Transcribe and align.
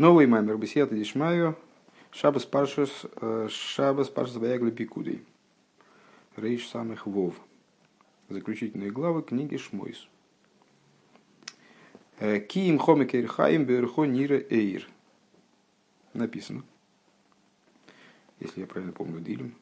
Новый 0.00 0.26
маймер 0.26 0.56
бесията 0.56 0.94
дишмаю 0.94 1.58
шабас 2.10 2.46
паршас 2.46 3.04
э, 3.20 3.48
шабас 3.50 4.08
паршас 4.08 4.38
баягли 4.38 4.70
пикудей. 4.70 5.22
Рейш 6.36 6.66
самых 6.68 7.06
вов. 7.06 7.34
Заключительные 8.30 8.90
главы 8.90 9.22
книги 9.22 9.58
Шмойс. 9.58 10.08
Э, 12.18 12.40
Киим 12.40 12.78
хомекер 12.78 13.26
хаим 13.26 13.66
берхо 13.66 14.06
нира 14.06 14.38
эйр. 14.48 14.88
Написано. 16.14 16.62
Если 18.38 18.62
я 18.62 18.66
правильно 18.66 18.94
помню, 18.94 19.20
Дилем. 19.20 19.54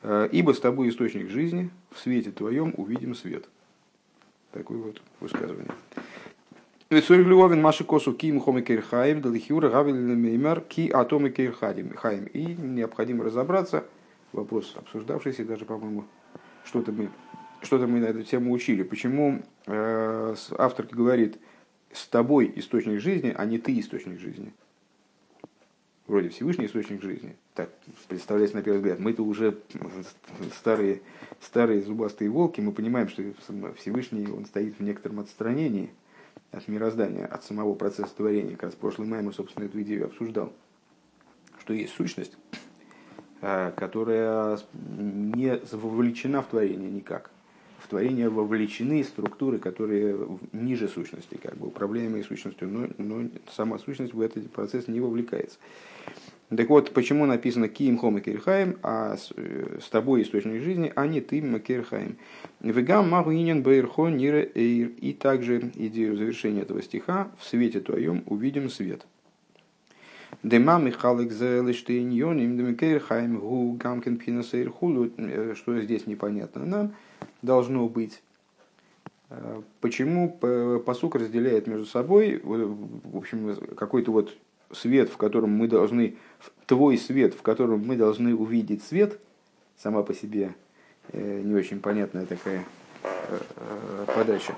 Э, 0.00 0.30
Ибо 0.32 0.52
с 0.54 0.60
тобой 0.60 0.88
источник 0.88 1.28
жизни, 1.28 1.68
в 1.90 1.98
свете 1.98 2.30
твоем 2.30 2.72
увидим 2.78 3.14
свет. 3.14 3.50
Такое 4.50 4.78
вот 4.78 5.02
высказывание. 5.20 5.68
Вецурих 6.92 7.26
Львовин 7.26 7.62
Маши 7.62 7.84
Косу 7.84 8.12
Ким 8.12 8.38
Хоме 8.38 8.60
Кирхаим, 8.60 9.22
Далихюра 9.22 9.70
Гавиль 9.70 9.94
Меймар 9.94 10.60
Ки 10.60 10.90
Атомы 10.90 11.30
Кирхаим. 11.30 12.26
И 12.34 12.44
необходимо 12.54 13.24
разобраться, 13.24 13.86
вопрос 14.32 14.74
обсуждавшийся, 14.76 15.46
даже, 15.46 15.64
по-моему, 15.64 16.04
что-то 16.66 16.92
мы, 16.92 17.08
что-то 17.62 17.86
мы 17.86 18.00
на 18.00 18.04
эту 18.04 18.24
тему 18.24 18.52
учили. 18.52 18.82
Почему 18.82 19.40
э, 19.66 20.34
автор 20.58 20.86
говорит, 20.92 21.38
с 21.92 22.06
тобой 22.08 22.52
источник 22.56 23.00
жизни, 23.00 23.34
а 23.34 23.46
не 23.46 23.58
ты 23.58 23.80
источник 23.80 24.20
жизни? 24.20 24.52
Вроде 26.06 26.28
Всевышний 26.28 26.66
источник 26.66 27.00
жизни. 27.00 27.36
Так 27.54 27.70
представляется 28.06 28.56
на 28.56 28.62
первый 28.62 28.80
взгляд. 28.80 28.98
Мы-то 28.98 29.24
уже 29.24 29.56
старые, 30.54 31.00
старые 31.40 31.80
зубастые 31.80 32.28
волки, 32.28 32.60
мы 32.60 32.72
понимаем, 32.72 33.08
что 33.08 33.22
Всевышний 33.78 34.26
он 34.26 34.44
стоит 34.44 34.78
в 34.78 34.82
некотором 34.82 35.20
отстранении– 35.20 35.88
от 36.52 36.68
мироздания, 36.68 37.26
от 37.26 37.44
самого 37.44 37.74
процесса 37.74 38.14
творения. 38.14 38.52
Как 38.52 38.64
раз 38.64 38.74
прошлый 38.74 39.08
май 39.08 39.22
мы, 39.22 39.32
собственно, 39.32 39.64
эту 39.64 39.80
идею 39.82 40.06
обсуждал. 40.06 40.52
Что 41.60 41.72
есть 41.72 41.94
сущность, 41.94 42.36
э, 43.40 43.72
которая 43.74 44.58
не 44.72 45.60
вовлечена 45.72 46.42
в 46.42 46.46
творение 46.46 46.90
никак. 46.90 47.30
В 47.78 47.88
творение 47.88 48.28
вовлечены 48.28 49.02
структуры, 49.02 49.58
которые 49.58 50.16
ниже 50.52 50.88
сущности, 50.88 51.36
как 51.42 51.56
бы 51.56 51.66
управляемые 51.66 52.22
сущностью, 52.22 52.68
но, 52.68 52.88
но 52.98 53.28
сама 53.50 53.78
сущность 53.78 54.14
в 54.14 54.20
этот 54.20 54.50
процесс 54.52 54.86
не 54.88 55.00
вовлекается. 55.00 55.58
Так 56.54 56.68
вот, 56.68 56.92
почему 56.92 57.24
написано 57.24 57.68
Киим 57.68 57.96
Хом 57.96 58.18
и 58.18 58.20
Кирхаем, 58.20 58.76
а 58.82 59.16
с, 59.16 59.32
э, 59.36 59.78
с 59.80 59.88
тобой 59.88 60.22
источник 60.22 60.60
жизни, 60.60 60.92
а 60.94 61.06
не 61.06 61.22
ты 61.22 61.40
Макирхаем. 61.40 62.18
Вегам 62.60 63.08
Магуинен 63.08 63.62
Бейрхо 63.62 64.08
Нира 64.08 64.46
Эйр. 64.54 64.90
И 65.00 65.14
также 65.14 65.70
идею 65.74 66.16
завершения 66.16 66.60
этого 66.62 66.82
стиха 66.82 67.30
в 67.38 67.46
свете 67.46 67.80
твоем 67.80 68.22
увидим 68.26 68.68
свет. 68.68 69.06
Дема 70.42 70.78
Михалик 70.78 71.32
Зелештейньон 71.32 72.38
им 72.38 72.58
Демикейрхаем 72.58 73.38
Гу 73.38 73.72
Гамкин 73.72 74.18
Пинасейр 74.18 74.70
Хулу. 74.70 75.10
Э, 75.16 75.54
что 75.56 75.80
здесь 75.80 76.06
непонятно 76.06 76.66
нам, 76.66 76.94
должно 77.40 77.88
быть. 77.88 78.22
Э, 79.30 79.62
почему 79.80 80.38
посук 80.84 81.14
разделяет 81.14 81.66
между 81.66 81.86
собой, 81.86 82.42
в 82.44 83.16
общем, 83.16 83.56
какой-то 83.74 84.12
вот 84.12 84.36
свет, 84.72 85.10
в 85.10 85.16
котором 85.16 85.50
мы 85.50 85.68
должны, 85.68 86.16
твой 86.66 86.98
свет, 86.98 87.34
в 87.34 87.42
котором 87.42 87.80
мы 87.86 87.96
должны 87.96 88.34
увидеть 88.34 88.82
свет, 88.82 89.18
сама 89.76 90.02
по 90.02 90.14
себе 90.14 90.54
э, 91.12 91.40
не 91.42 91.54
очень 91.54 91.80
понятная 91.80 92.26
такая 92.26 92.64
э, 93.02 93.38
э, 93.56 94.06
подача. 94.14 94.54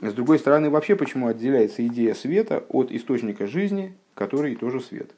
С 0.00 0.12
другой 0.12 0.38
стороны, 0.38 0.70
вообще 0.70 0.94
почему 0.94 1.26
отделяется 1.26 1.84
идея 1.86 2.14
света 2.14 2.64
от 2.68 2.92
источника 2.92 3.46
жизни, 3.46 3.94
который 4.14 4.54
тоже 4.54 4.80
свет? 4.80 5.10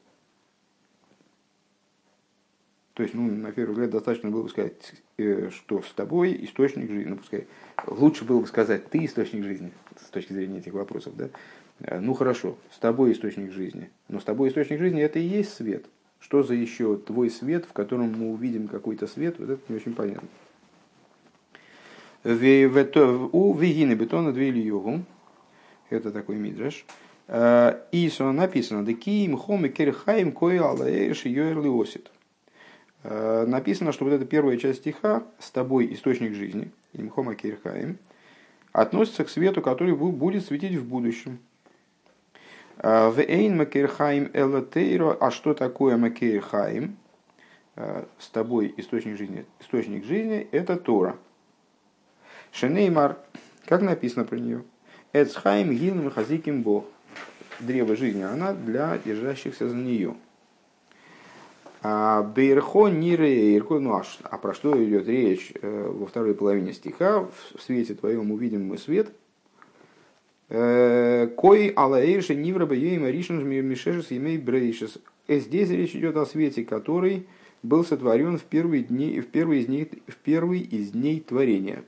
То 2.94 3.02
есть, 3.02 3.14
ну, 3.14 3.30
на 3.30 3.52
первый 3.52 3.72
взгляд, 3.72 3.90
достаточно 3.90 4.30
было 4.30 4.42
бы 4.42 4.48
сказать, 4.48 4.74
что 5.16 5.82
с 5.82 5.92
тобой 5.94 6.44
источник 6.44 6.90
жизни. 6.90 7.10
Ну, 7.10 7.16
пускай 7.16 7.46
лучше 7.86 8.24
было 8.24 8.40
бы 8.40 8.46
сказать, 8.46 8.88
ты 8.90 9.04
источник 9.04 9.44
жизни, 9.44 9.72
с 9.96 10.10
точки 10.10 10.32
зрения 10.32 10.58
этих 10.58 10.74
вопросов, 10.74 11.16
да? 11.16 11.30
Э, 11.80 12.00
ну 12.00 12.14
хорошо, 12.14 12.56
с 12.70 12.78
тобой 12.78 13.12
источник 13.12 13.52
жизни. 13.52 13.90
Но 14.08 14.20
с 14.20 14.24
тобой 14.24 14.48
источник 14.48 14.78
жизни 14.78 15.02
это 15.02 15.18
и 15.18 15.22
есть 15.22 15.54
свет. 15.54 15.86
Что 16.20 16.42
за 16.42 16.54
еще 16.54 16.96
твой 16.96 17.30
свет, 17.30 17.64
в 17.64 17.72
котором 17.72 18.12
мы 18.16 18.30
увидим 18.32 18.68
какой-то 18.68 19.06
свет, 19.06 19.38
вот 19.38 19.50
это 19.50 19.62
не 19.68 19.76
очень 19.76 19.94
понятно. 19.94 20.28
У 22.22 23.54
Вегины 23.54 23.94
бетона 23.94 24.32
две 24.32 24.50
йогу. 24.50 25.02
Это 25.88 26.12
такой 26.12 26.36
мидраш. 26.36 26.84
Э, 27.26 27.80
и 27.92 28.10
написано, 28.18 28.84
Декиим 28.84 29.36
хоми 29.36 29.68
керхаим 29.68 30.32
кой 30.32 30.58
алаэш 30.58 31.24
йоэрли 31.24 31.68
осит. 31.68 32.10
Э, 33.02 33.46
написано, 33.46 33.92
что 33.92 34.04
вот 34.04 34.12
эта 34.12 34.26
первая 34.26 34.58
часть 34.58 34.80
стиха 34.80 35.22
«С 35.38 35.50
тобой 35.50 35.92
источник 35.94 36.34
жизни» 36.34 36.70
имхома 36.92 37.34
керхаим 37.34 37.98
относится 38.72 39.24
к 39.24 39.30
свету, 39.30 39.62
который 39.62 39.94
будет 39.94 40.44
светить 40.44 40.74
в 40.74 40.86
будущем. 40.86 41.38
В 42.82 43.18
Эйн 43.18 43.58
Макерхайм 43.58 44.30
Элатейро. 44.32 45.14
А 45.20 45.30
что 45.30 45.52
такое 45.52 45.98
Макерхайм? 45.98 46.96
С 47.76 48.28
тобой 48.32 48.72
источник 48.78 49.18
жизни. 49.18 49.44
Источник 49.60 50.04
жизни– 50.04 50.48
это 50.52 50.76
Тора. 50.76 51.16
Шенеймар, 52.52 53.18
как 53.66 53.82
написано 53.82 54.24
про 54.24 54.36
нее? 54.36 54.62
Эцхайм 55.12 55.72
Гилм 55.72 56.10
Хазиким 56.10 56.62
Бог. 56.62 56.86
Древо 57.58 57.96
жизни, 57.96 58.22
она 58.22 58.54
для 58.54 58.96
держащихся 59.04 59.68
за 59.68 59.76
нее. 59.76 60.16
А 61.82 62.22
Бейрхо 62.22 62.88
Нирейрко, 62.88 63.78
ну 63.78 63.92
а, 63.92 64.04
а 64.22 64.38
про 64.38 64.54
что 64.54 64.82
идет 64.82 65.06
речь 65.06 65.52
э, 65.60 65.92
во 65.92 66.06
второй 66.06 66.34
половине 66.34 66.72
стиха? 66.72 67.28
В 67.54 67.60
свете 67.60 67.94
твоем 67.94 68.32
увидим 68.32 68.66
мы 68.66 68.78
свет– 68.78 69.12
Э, 69.20 69.29
Кой 70.50 71.68
алаэйши 71.68 72.34
нивраба 72.34 72.74
ейма 72.74 73.10
ришн 73.10 73.36
мишешес 73.36 74.10
емей 74.10 74.36
брейшес. 74.36 74.98
Э, 75.28 75.38
здесь 75.38 75.70
речь 75.70 75.94
идет 75.94 76.16
о 76.16 76.26
свете, 76.26 76.64
который 76.64 77.28
был 77.62 77.84
сотворен 77.84 78.36
в 78.36 78.42
первые 78.42 78.82
дни, 78.82 79.20
в 79.20 79.28
первый 79.28 79.60
из 79.60 79.66
дней, 79.66 79.88
в 80.08 80.16
первый 80.16 80.58
из 80.58 80.90
дней 80.90 81.20
творения. 81.20 81.84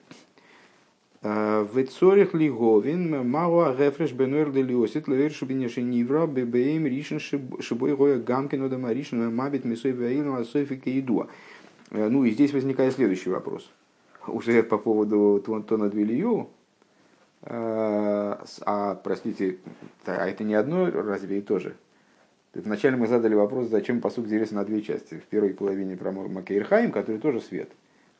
Э, 1.23 1.67
в 1.73 1.84
цорих 1.87 2.34
лиговин 2.34 3.28
мауа 3.28 3.75
гефреш 3.77 4.12
бенуэр 4.12 4.53
делиосит 4.53 5.09
левер 5.09 5.33
шубинеши 5.33 5.83
нивра 5.83 6.29
бебеем 6.29 6.87
ришн 6.87 7.19
шибой 7.19 7.97
гоя 7.97 8.21
гамкин 8.21 8.62
одама 8.62 8.93
ришн 8.93 9.25
мабит 9.25 9.65
мисой 9.65 9.93
ваилна 9.93 10.39
асофика 10.39 10.89
идуа. 10.97 11.27
Ну 11.91 12.25
и 12.25 12.31
здесь 12.31 12.53
возникает 12.53 12.94
следующий 12.94 13.31
вопрос. 13.31 13.69
Уже 14.29 14.62
по 14.62 14.79
поводу 14.79 15.43
Тона 15.67 15.91
Двилию, 15.91 16.49
Э, 16.62 16.62
а, 17.45 18.95
простите, 19.03 19.59
а 20.07 20.29
это 20.29 20.45
не 20.45 20.55
одно 20.55 20.91
разве 20.91 21.39
и 21.39 21.43
то 21.43 21.59
же? 21.59 21.75
Вначале 22.55 22.97
мы 22.97 23.07
задали 23.07 23.35
вопрос, 23.35 23.69
зачем 23.69 24.01
посуд 24.01 24.29
делится 24.29 24.55
на 24.55 24.65
две 24.65 24.83
части. 24.83 25.15
В 25.15 25.25
первой 25.25 25.55
половине 25.55 25.97
про 25.97 26.13
Макейрхайм, 26.13 26.93
который 26.93 27.19
тоже 27.19 27.41
свет. 27.41 27.71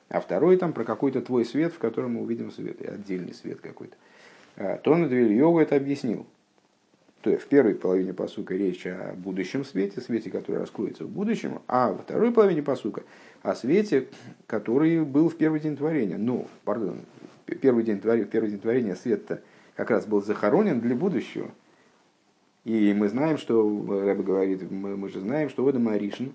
А 0.09 0.21
второй 0.21 0.57
там 0.57 0.73
про 0.73 0.85
какой-то 0.85 1.21
твой 1.21 1.45
свет, 1.45 1.73
в 1.73 1.79
котором 1.79 2.15
мы 2.15 2.23
увидим 2.23 2.51
свет, 2.51 2.81
и 2.81 2.87
отдельный 2.87 3.35
свет 3.35 3.61
какой-то. 3.61 3.97
А, 4.57 4.79
Тон 4.79 5.09
Двель 5.09 5.33
Йога 5.33 5.63
это 5.63 5.77
объяснил. 5.77 6.27
То 7.23 7.31
есть 7.31 7.45
в 7.45 7.47
первой 7.47 7.77
половине 7.77 8.13
посука 8.13 8.55
речь 8.55 8.85
о 8.85 9.15
будущем 9.17 9.65
свете, 9.65 10.01
свете, 10.01 10.29
который 10.29 10.59
раскроется 10.59 11.05
в 11.05 11.09
будущем, 11.09 11.63
а 11.69 11.93
во 11.93 11.99
второй 11.99 12.33
половине 12.33 12.63
посука 12.63 13.05
о 13.43 13.55
свете, 13.55 14.09
который 14.49 15.05
был 15.05 15.29
в 15.29 15.37
первый 15.37 15.61
день 15.61 15.77
творения. 15.77 16.19
Ну, 16.19 16.49
пардон, 16.65 17.03
первый 17.47 17.85
день, 17.85 18.01
творения, 18.01 18.27
первый 18.27 18.51
день 18.51 18.59
творения 18.59 18.97
свет 18.97 19.41
как 19.77 19.91
раз 19.91 20.05
был 20.05 20.21
захоронен 20.21 20.81
для 20.81 20.97
будущего. 20.97 21.53
И 22.65 22.93
мы 22.93 23.09
знаем, 23.09 23.39
что, 23.39 23.63
Рэба 24.05 24.23
говорит, 24.25 24.69
мы, 24.69 24.97
мы 24.97 25.09
же 25.09 25.21
знаем, 25.21 25.49
что 25.49 25.65
Ода 25.65 25.79
Маришин, 25.79 26.33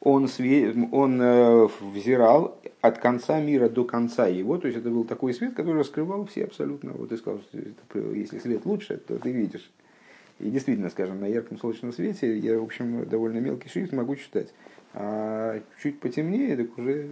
он, 0.00 0.28
све, 0.28 0.74
он 0.92 1.20
э, 1.20 1.68
взирал 1.92 2.58
от 2.80 2.98
конца 2.98 3.40
мира 3.40 3.68
до 3.68 3.84
конца 3.84 4.26
его, 4.26 4.56
то 4.56 4.66
есть 4.66 4.78
это 4.78 4.88
был 4.88 5.04
такой 5.04 5.34
свет, 5.34 5.54
который 5.54 5.78
раскрывал 5.78 6.24
все 6.26 6.44
абсолютно. 6.44 6.92
Вот 6.92 7.10
ты 7.10 7.18
сказал, 7.18 7.40
что 7.40 7.98
если 8.14 8.38
свет 8.38 8.64
лучше, 8.64 8.96
то 8.96 9.18
ты 9.18 9.30
видишь. 9.30 9.70
И 10.38 10.48
действительно, 10.50 10.88
скажем, 10.88 11.20
на 11.20 11.26
ярком 11.26 11.58
солнечном 11.58 11.92
свете 11.92 12.38
я, 12.38 12.58
в 12.58 12.64
общем, 12.64 13.06
довольно 13.06 13.38
мелкий 13.38 13.68
шрифт 13.68 13.92
могу 13.92 14.16
читать. 14.16 14.48
А 14.94 15.60
чуть 15.82 16.00
потемнее, 16.00 16.56
так 16.56 16.76
уже 16.76 17.06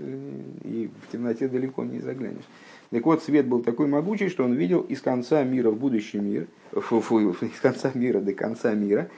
и 0.64 0.90
в 1.02 1.12
темноте 1.12 1.46
далеко 1.46 1.84
не 1.84 2.00
заглянешь. 2.00 2.48
Так 2.90 3.04
вот, 3.04 3.22
свет 3.22 3.46
был 3.46 3.62
такой 3.62 3.86
могучий, 3.86 4.30
что 4.30 4.44
он 4.44 4.54
видел 4.54 4.80
из 4.80 5.02
конца 5.02 5.44
мира 5.44 5.70
в 5.70 5.78
будущий 5.78 6.18
мир, 6.18 6.48
фу, 6.72 7.00
фу, 7.00 7.20
из 7.20 7.60
конца 7.60 7.92
мира 7.94 8.20
до 8.20 8.32
конца 8.32 8.72
мира, 8.72 9.10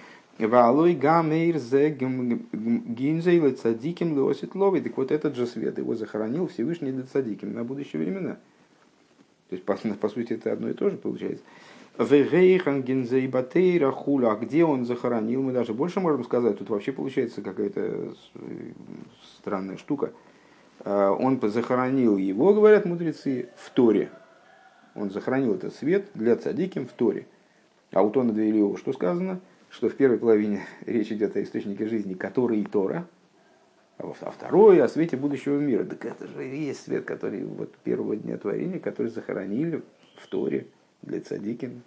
Валой 0.46 0.94
гамейр 0.94 1.58
зе 1.58 1.90
гинзей 1.90 3.52
цадиким 3.52 4.19
лосит 4.19 4.54
лови. 4.54 4.81
Так 4.81 4.96
вот 4.96 5.10
этот 5.10 5.37
же 5.37 5.46
свет 5.46 5.78
его 5.78 5.94
захоронил 5.94 6.46
Всевышний 6.48 6.92
для 6.92 7.04
цадиким 7.04 7.52
на 7.52 7.64
будущие 7.64 8.02
времена. 8.02 8.38
То 9.48 9.56
есть, 9.56 9.64
по, 9.64 9.76
по 10.00 10.08
сути, 10.08 10.34
это 10.34 10.52
одно 10.52 10.70
и 10.70 10.75
то 10.75 10.90
же 10.90 10.96
получается. 10.96 11.44
Вегейхан 11.98 12.82
гензейбатейра 12.82 13.90
хула. 13.90 14.32
А 14.32 14.37
где 14.37 14.64
он 14.64 14.87
захоронил? 14.87 15.42
Мы 15.42 15.52
даже 15.52 15.75
больше 15.75 16.00
можем 16.00 16.25
сказать. 16.25 16.58
Тут 16.58 16.70
вообще 16.70 16.93
получается 16.93 17.43
какая-то 17.43 18.14
странная 19.36 19.76
штука. 19.76 20.12
А, 20.81 21.10
он 21.12 21.40
захоронил 21.43 22.16
его, 22.16 22.54
говорят 22.54 22.86
мудрецы, 22.86 23.50
в 23.56 23.70
Торе. 23.70 24.10
Он 24.94 25.10
захоронил 25.10 25.54
этот 25.54 25.75
свет 25.75 26.08
для 26.14 26.36
цадиким 26.36 26.86
в 26.86 26.93
Торе. 26.93 27.26
А 27.93 28.02
у 28.02 28.10
Тона 28.10 28.32
Двейлиова 28.32 28.78
что 28.78 28.93
сказано? 28.93 29.40
Что 29.70 29.88
в 29.88 29.94
первой 29.94 30.19
половине 30.19 30.67
речь 30.84 31.12
идет 31.12 31.37
о 31.37 31.43
источнике 31.43 31.87
жизни, 31.87 32.14
который 32.14 32.64
Тора, 32.64 33.06
а, 33.99 34.12
а 34.20 34.31
второй 34.31 34.82
о 34.82 34.88
свете 34.88 35.17
будущего 35.17 35.58
мира. 35.58 35.84
Так 35.84 36.05
это 36.05 36.26
же 36.26 36.49
и 36.49 36.64
есть 36.67 36.84
свет, 36.84 37.05
который 37.05 37.44
вот 37.44 37.75
первого 37.78 38.17
дня 38.17 38.37
творения, 38.37 38.78
который 38.78 39.08
захоронили 39.08 39.82
в 40.17 40.26
Торе 40.28 40.67
для 41.02 41.20
цадиким. 41.20 41.82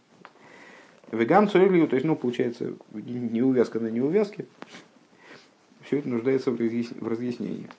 Вегам 1.11 1.49
цорилью, 1.49 1.87
то 1.87 1.95
есть, 1.95 2.05
ну, 2.05 2.15
получается, 2.15 2.73
не 2.93 3.41
увязка 3.43 3.79
на 3.79 3.87
неувязке. 3.87 4.45
Все 5.81 5.99
это 5.99 6.09
нуждается 6.09 6.51
в 6.51 7.07
разъяснении. 7.07 7.69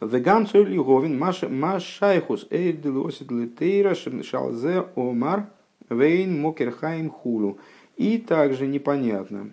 Вегам 0.00 0.46
цорилью 0.46 0.84
говин 0.84 1.18
машайхус 1.18 2.46
эйдилосит 2.50 3.30
литейра 3.30 3.94
шалзе 3.94 4.86
омар 4.96 5.46
вейн 5.88 6.40
мокерхайм 6.40 7.10
хулу. 7.10 7.58
И 8.00 8.16
также 8.16 8.66
непонятно, 8.66 9.50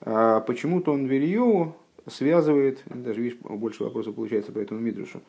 а 0.00 0.40
почему-то 0.40 0.90
он 0.90 1.06
Вильеву 1.06 1.76
связывает, 2.08 2.82
даже 2.86 3.22
видишь, 3.22 3.38
больше 3.38 3.84
вопросов 3.84 4.16
получается 4.16 4.50
по 4.50 4.58
этому 4.58 4.80
Мидрушу, 4.80 5.20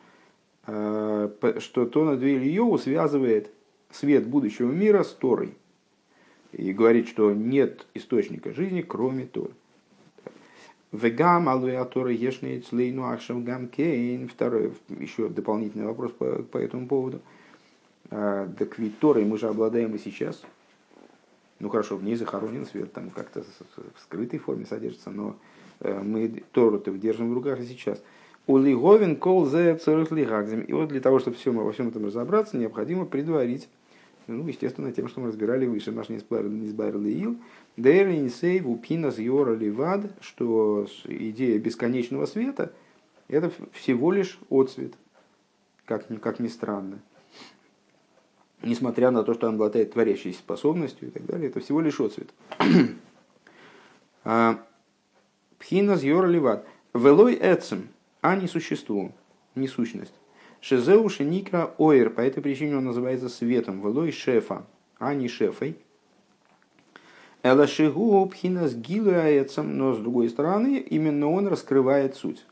а, 0.66 1.30
что 1.60 1.86
то 1.86 2.04
над 2.04 2.20
Ильеву 2.20 2.76
связывает 2.76 3.52
свет 3.92 4.26
будущего 4.26 4.72
мира 4.72 5.04
с 5.04 5.12
Торой. 5.12 5.54
И 6.50 6.72
говорит, 6.72 7.06
что 7.06 7.32
нет 7.32 7.86
источника 7.94 8.52
жизни, 8.52 8.80
кроме 8.80 9.26
Торы. 9.26 9.52
Вегам 10.90 11.48
алвея 11.48 11.84
Тора 11.84 12.10
ешней 12.10 12.60
цлейну 12.60 13.04
ахшам 13.04 13.44
гам 13.44 13.68
кейн. 13.68 14.26
Второй, 14.26 14.72
еще 14.98 15.28
дополнительный 15.28 15.86
вопрос 15.86 16.10
по, 16.10 16.42
по 16.42 16.58
этому 16.58 16.88
поводу. 16.88 17.20
А, 18.10 18.48
так 18.58 18.80
ведь 18.80 18.98
Торой 18.98 19.24
мы 19.24 19.38
же 19.38 19.46
обладаем 19.46 19.94
и 19.94 19.98
сейчас. 19.98 20.42
Ну 21.60 21.68
хорошо, 21.68 21.96
в 21.96 22.04
ней 22.04 22.14
захоронен 22.16 22.66
свет, 22.66 22.92
там 22.92 23.10
как-то 23.10 23.42
в 23.42 24.00
скрытой 24.00 24.38
форме 24.38 24.64
содержится, 24.64 25.10
но 25.10 25.36
э, 25.80 26.00
мы 26.00 26.42
Тору-то 26.52 26.90
держим 26.92 27.30
в 27.30 27.34
руках 27.34 27.60
и 27.60 27.64
сейчас. 27.64 28.02
Улиговин 28.46 29.16
кол 29.16 29.46
зе 29.46 29.76
И 29.76 30.72
вот 30.72 30.88
для 30.88 31.00
того, 31.00 31.18
чтобы 31.18 31.36
все, 31.36 31.52
во 31.52 31.72
всем 31.72 31.88
этом 31.88 32.06
разобраться, 32.06 32.56
необходимо 32.56 33.04
предварить 33.04 33.68
ну, 34.28 34.46
естественно, 34.46 34.92
тем, 34.92 35.08
что 35.08 35.20
мы 35.20 35.28
разбирали 35.28 35.66
выше, 35.66 35.90
наш 35.90 36.10
Низбайр 36.10 36.98
Лиил, 36.98 37.38
Дейр 37.78 38.08
Инсей 38.08 38.60
Вупинас 38.60 39.18
Йора 39.18 39.54
Ливад, 39.54 40.12
что 40.20 40.86
идея 41.06 41.58
бесконечного 41.58 42.26
света– 42.26 42.72
это 43.28 43.50
всего 43.72 44.12
лишь 44.12 44.38
отцвет, 44.50 44.92
как, 45.86 46.06
как 46.20 46.40
ни 46.40 46.48
странно. 46.48 47.00
Несмотря 48.62 49.10
на 49.10 49.22
то, 49.22 49.34
что 49.34 49.46
он 49.46 49.54
обладает 49.54 49.92
творящей 49.92 50.32
способностью 50.32 51.08
и 51.08 51.10
так 51.10 51.24
далее, 51.26 51.48
это 51.48 51.60
всего 51.60 51.80
лишь 51.80 52.00
отцвет. 52.00 52.30
А, 54.24 54.62
Пхинас 55.58 56.02
Йора 56.02 56.26
Ливад. 56.26 56.66
Велой 56.92 57.38
Эцем, 57.40 57.88
а 58.20 58.36
не 58.36 58.46
существо, 58.46 59.12
не 59.54 59.68
сущность. 59.68 60.12
Шезеу 60.60 61.08
шеникра 61.08 61.74
оир, 61.78 62.10
по 62.10 62.20
этой 62.20 62.42
причине 62.42 62.76
он 62.76 62.84
называется 62.84 63.28
светом, 63.28 63.80
велой 63.80 64.10
шефа, 64.10 64.66
а 64.98 65.14
не 65.14 65.28
шефой. 65.28 65.76
Элашигу 67.42 68.26
пхинас 68.26 68.74
гилуаецам, 68.74 69.78
но 69.78 69.94
с 69.94 69.98
другой 69.98 70.28
стороны, 70.28 70.78
именно 70.78 71.30
он 71.30 71.46
раскрывает 71.46 72.16
суть. 72.16 72.44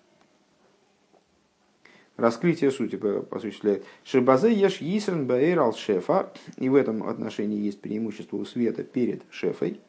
Раскрытие 2.16 2.70
сути 2.70 2.98
осуществляет. 3.30 3.84
Шебазе 4.04 4.52
еш 4.52 4.80
йисрен 4.80 5.26
баэр 5.26 5.58
ал 5.58 5.74
шефа, 5.74 6.32
и 6.56 6.68
в 6.68 6.74
этом 6.74 7.06
отношении 7.06 7.58
есть 7.58 7.80
преимущество 7.80 8.38
у 8.38 8.44
света 8.44 8.84
перед 8.84 9.22
шефой, 9.30 9.80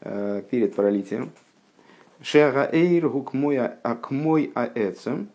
э, 0.00 0.42
перед 0.50 0.74
пролитием. 0.74 1.32
Шега 2.20 2.68
эйр 2.70 3.08
гукмой 3.08 3.58
акмой 3.82 4.52
аэцем, 4.54 5.30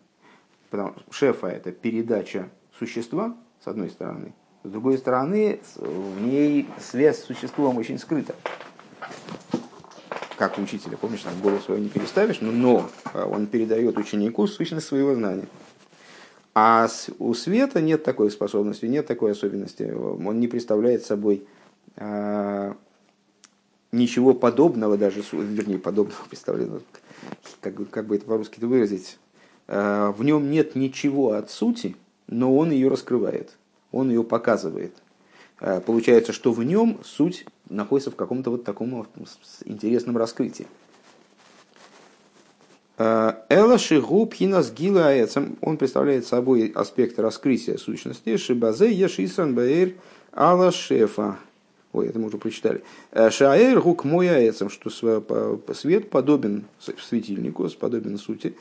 Потому 0.70 0.94
что 0.94 1.12
шефа 1.12 1.46
это 1.48 1.72
передача 1.72 2.48
существа, 2.78 3.36
с 3.64 3.66
одной 3.66 3.90
стороны. 3.90 4.32
С 4.64 4.68
другой 4.68 4.98
стороны, 4.98 5.60
в 5.76 6.20
ней 6.20 6.68
связь 6.80 7.18
с 7.18 7.24
существом 7.24 7.76
очень 7.78 7.98
скрыта. 7.98 8.34
Как 10.36 10.58
у 10.58 10.62
учителя, 10.62 10.96
помнишь, 10.96 11.20
там 11.22 11.32
голову 11.40 11.60
свою 11.60 11.80
не 11.80 11.88
переставишь, 11.88 12.40
но, 12.40 12.52
но 12.52 12.90
а, 13.14 13.26
он 13.26 13.46
передает 13.46 13.96
ученику 13.96 14.46
сущность 14.46 14.86
своего 14.86 15.14
знания. 15.14 15.46
А 16.58 16.88
у 17.18 17.34
света 17.34 17.82
нет 17.82 18.02
такой 18.02 18.30
способности, 18.30 18.86
нет 18.86 19.06
такой 19.06 19.32
особенности. 19.32 19.92
Он 19.92 20.40
не 20.40 20.48
представляет 20.48 21.04
собой 21.04 21.46
а, 21.96 22.74
ничего 23.92 24.32
подобного, 24.32 24.96
даже, 24.96 25.22
вернее, 25.32 25.78
подобного 25.78 26.18
представляет, 26.30 26.82
как, 27.60 27.74
как 27.90 28.06
бы 28.06 28.16
это 28.16 28.24
по-русски 28.24 28.64
выразить, 28.64 29.18
Э, 29.68 30.12
в 30.16 30.22
нем 30.24 30.50
нет 30.50 30.74
ничего 30.74 31.32
от 31.32 31.50
сути, 31.50 31.96
но 32.28 32.56
он 32.56 32.70
ее 32.70 32.88
раскрывает, 32.88 33.56
он 33.92 34.10
ее 34.10 34.22
показывает. 34.22 34.94
Э, 35.60 35.80
получается, 35.80 36.32
что 36.32 36.52
в 36.52 36.62
нем 36.64 37.00
суть 37.04 37.46
находится 37.68 38.10
в 38.10 38.16
каком-то 38.16 38.50
вот 38.50 38.64
таком 38.64 39.06
интересном 39.64 40.16
раскрытии. 40.16 40.66
Э, 42.98 43.34
Эла 43.48 43.78
шигу 43.78 44.26
пхинас 44.26 44.70
гила 44.70 45.12
он 45.60 45.76
представляет 45.76 46.26
собой 46.26 46.72
аспект 46.74 47.18
раскрытия 47.18 47.76
сущности. 47.76 48.36
Шибазе 48.36 48.90
ешисан 48.90 49.54
баэр 49.54 49.94
ала 50.32 50.70
шефа. 50.70 51.36
Ой, 51.92 52.08
это 52.08 52.18
мы 52.18 52.26
уже 52.26 52.38
прочитали. 52.38 52.82
Шаэр 53.12 53.80
гук 53.80 54.04
мой 54.04 54.28
аэцем, 54.28 54.68
что 54.68 54.90
свет 54.90 56.10
подобен 56.10 56.64
светильнику, 56.78 57.68
подобен 57.78 58.18
сути. 58.18 58.54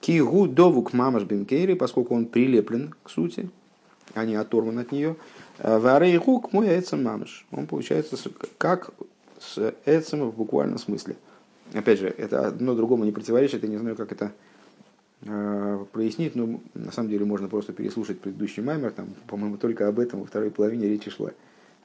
Кигу 0.00 0.46
довук 0.46 0.92
мамаш 0.92 1.24
бимкейри, 1.24 1.74
поскольку 1.74 2.14
он 2.14 2.26
прилеплен 2.26 2.94
к 3.02 3.10
сути, 3.10 3.50
а 4.14 4.24
не 4.24 4.36
оторван 4.36 4.78
от 4.78 4.92
нее. 4.92 5.16
Э, 5.58 5.78
Варейгук 5.78 6.52
мой 6.52 6.78
эцем 6.78 7.02
мамаш. 7.02 7.46
Он 7.50 7.66
получается 7.66 8.16
как 8.58 8.90
с 9.40 9.74
эцем 9.84 10.30
в 10.30 10.36
буквальном 10.36 10.78
смысле. 10.78 11.16
Опять 11.74 11.98
же, 11.98 12.08
это 12.08 12.46
одно 12.46 12.74
другому 12.74 13.04
не 13.04 13.12
противоречит, 13.12 13.62
я 13.62 13.68
не 13.68 13.76
знаю, 13.76 13.96
как 13.96 14.12
это 14.12 14.32
э, 15.22 15.84
прояснить, 15.92 16.34
но 16.34 16.60
на 16.74 16.92
самом 16.92 17.10
деле 17.10 17.24
можно 17.24 17.48
просто 17.48 17.72
переслушать 17.72 18.20
предыдущий 18.20 18.62
маймер, 18.62 18.90
там, 18.92 19.08
по-моему, 19.26 19.58
только 19.58 19.86
об 19.86 19.98
этом 19.98 20.20
во 20.20 20.26
второй 20.26 20.50
половине 20.50 20.88
речи 20.88 21.10
шла. 21.10 21.32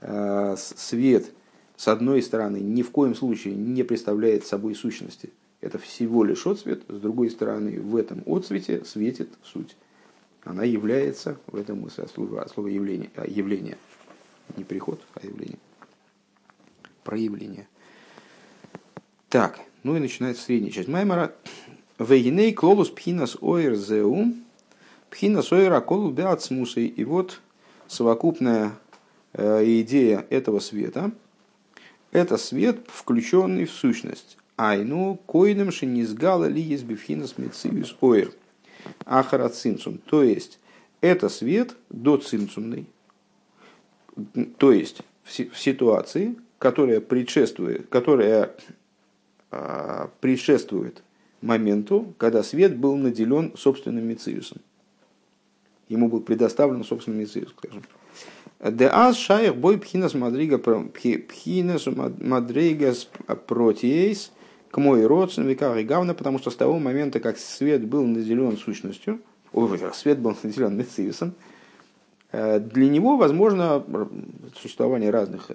Э, 0.02 0.56
свет, 0.58 1.32
с 1.76 1.88
одной 1.88 2.22
стороны, 2.22 2.58
ни 2.58 2.82
в 2.82 2.92
коем 2.92 3.16
случае 3.16 3.56
не 3.56 3.84
представляет 3.84 4.46
собой 4.46 4.76
сущности– 4.76 5.30
это 5.64 5.78
всего 5.78 6.26
лишь 6.26 6.46
отцвет, 6.46 6.84
с 6.90 7.00
другой 7.00 7.30
стороны, 7.30 7.80
в 7.80 7.96
этом 7.96 8.22
отцвете 8.26 8.84
светит 8.84 9.30
суть. 9.44 9.78
Она 10.44 10.66
является, 10.66 11.38
в 11.48 11.56
этом 11.56 11.80
смысле 11.80 12.08
слово, 12.14 12.46
слово 12.54 12.68
явление, 12.68 13.10
явление, 13.26 13.78
не 14.58 14.66
приход, 14.66 15.02
а 15.14 15.26
явление, 15.26 15.60
проявление. 17.06 17.70
Так, 19.30 19.62
ну 19.84 19.96
и 19.96 20.00
начинается 20.00 20.44
средняя 20.44 20.72
часть 20.72 20.88
Маймара. 20.88 21.34
Вейней 22.00 22.54
клолус 22.54 22.90
пхинас 22.90 23.38
оир 23.42 23.76
зеу, 23.76 24.34
пхинас 25.10 25.52
оир 25.52 25.74
аколу 25.74 26.10
беацмусой. 26.10 26.88
И 26.88 27.04
вот 27.04 27.40
совокупная 27.88 28.74
э, 29.34 29.64
идея 29.82 30.26
этого 30.30 30.60
света– 30.60 31.12
это 32.14 32.38
свет, 32.38 32.78
включенный 32.88 33.66
в 33.66 33.72
сущность. 33.72 34.38
Айну 34.56 35.20
койным 35.26 35.72
шинизгала 35.72 36.46
ли 36.46 36.62
есть 36.62 36.84
бифхинас 36.84 37.40
мецивис 37.40 37.96
оир. 38.02 38.32
Ахара 39.06 39.50
цинцум. 39.50 39.98
То 39.98 40.22
есть, 40.22 40.60
это 41.02 41.28
свет 41.28 41.76
до 41.90 42.18
цинцумный. 42.18 42.86
То 44.58 44.72
есть, 44.72 45.02
в 45.24 45.58
ситуации, 45.58 46.36
которая 46.60 47.02
предшествует, 47.02 47.88
которая 47.90 48.56
предшествует 50.20 51.04
моменту, 51.42 52.14
когда 52.18 52.44
свет 52.44 52.78
был 52.78 52.96
наделен 52.96 53.54
собственным 53.56 54.08
мециусом. 54.08 54.60
Ему 55.90 56.08
был 56.08 56.22
предоставлен 56.22 56.84
собственный 56.84 57.20
мециус, 57.20 57.54
скажем. 57.58 57.84
Де 58.60 58.86
аз 58.86 59.18
шаях 59.18 59.56
бой 59.56 59.78
пхинас 59.78 60.14
мадрига 60.14 60.58
пхинас 60.58 61.86
мадригас 61.86 63.10
протиейс– 63.48 64.32
к 64.74 64.80
мой 64.80 65.06
родственник 65.06 65.50
века 65.50 65.78
и 65.78 65.84
гавна, 65.84 66.16
потому 66.16 66.40
что 66.40 66.50
с 66.50 66.56
того 66.56 66.80
момента, 66.80 67.20
как 67.20 67.38
свет 67.38 67.86
был 67.86 68.08
наделен 68.08 68.58
сущностью, 68.58 69.22
ой, 69.52 69.80
свет 69.94 70.18
был 70.18 70.36
наделен 70.44 70.76
мециусом, 70.76 71.36
для 72.32 72.90
него 72.90 73.18
возможно 73.18 73.86
существование 74.60 75.12
разных 75.12 75.52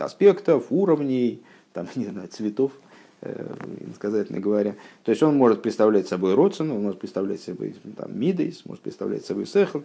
аспектов, 0.00 0.66
уровней, 0.70 1.40
там, 1.72 1.86
не 1.94 2.06
знаю, 2.06 2.26
цветов, 2.26 2.72
иносказательно 3.20 4.40
говоря. 4.40 4.76
То 5.02 5.10
есть 5.10 5.22
он 5.22 5.36
может 5.36 5.62
представлять 5.62 6.06
собой 6.06 6.34
родствен, 6.34 6.70
он 6.70 6.82
может 6.82 7.00
представлять 7.00 7.40
собой 7.40 7.74
там, 7.96 8.18
мидейс, 8.18 8.64
может 8.64 8.82
представлять 8.82 9.24
собой 9.24 9.46
сехл. 9.46 9.80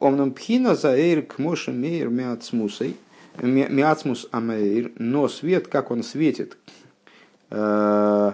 Омном 0.00 0.32
пхина 0.32 0.74
за 0.74 0.96
эйр 0.96 1.22
к 1.22 1.38
моше 1.38 1.72
мейр 1.72 2.08
миацмусой, 2.08 2.96
миацмус 3.42 4.28
амейр, 4.30 4.92
но 4.98 5.28
свет, 5.28 5.68
как 5.68 5.90
он 5.90 6.02
светит 6.02 6.56
э, 7.50 8.32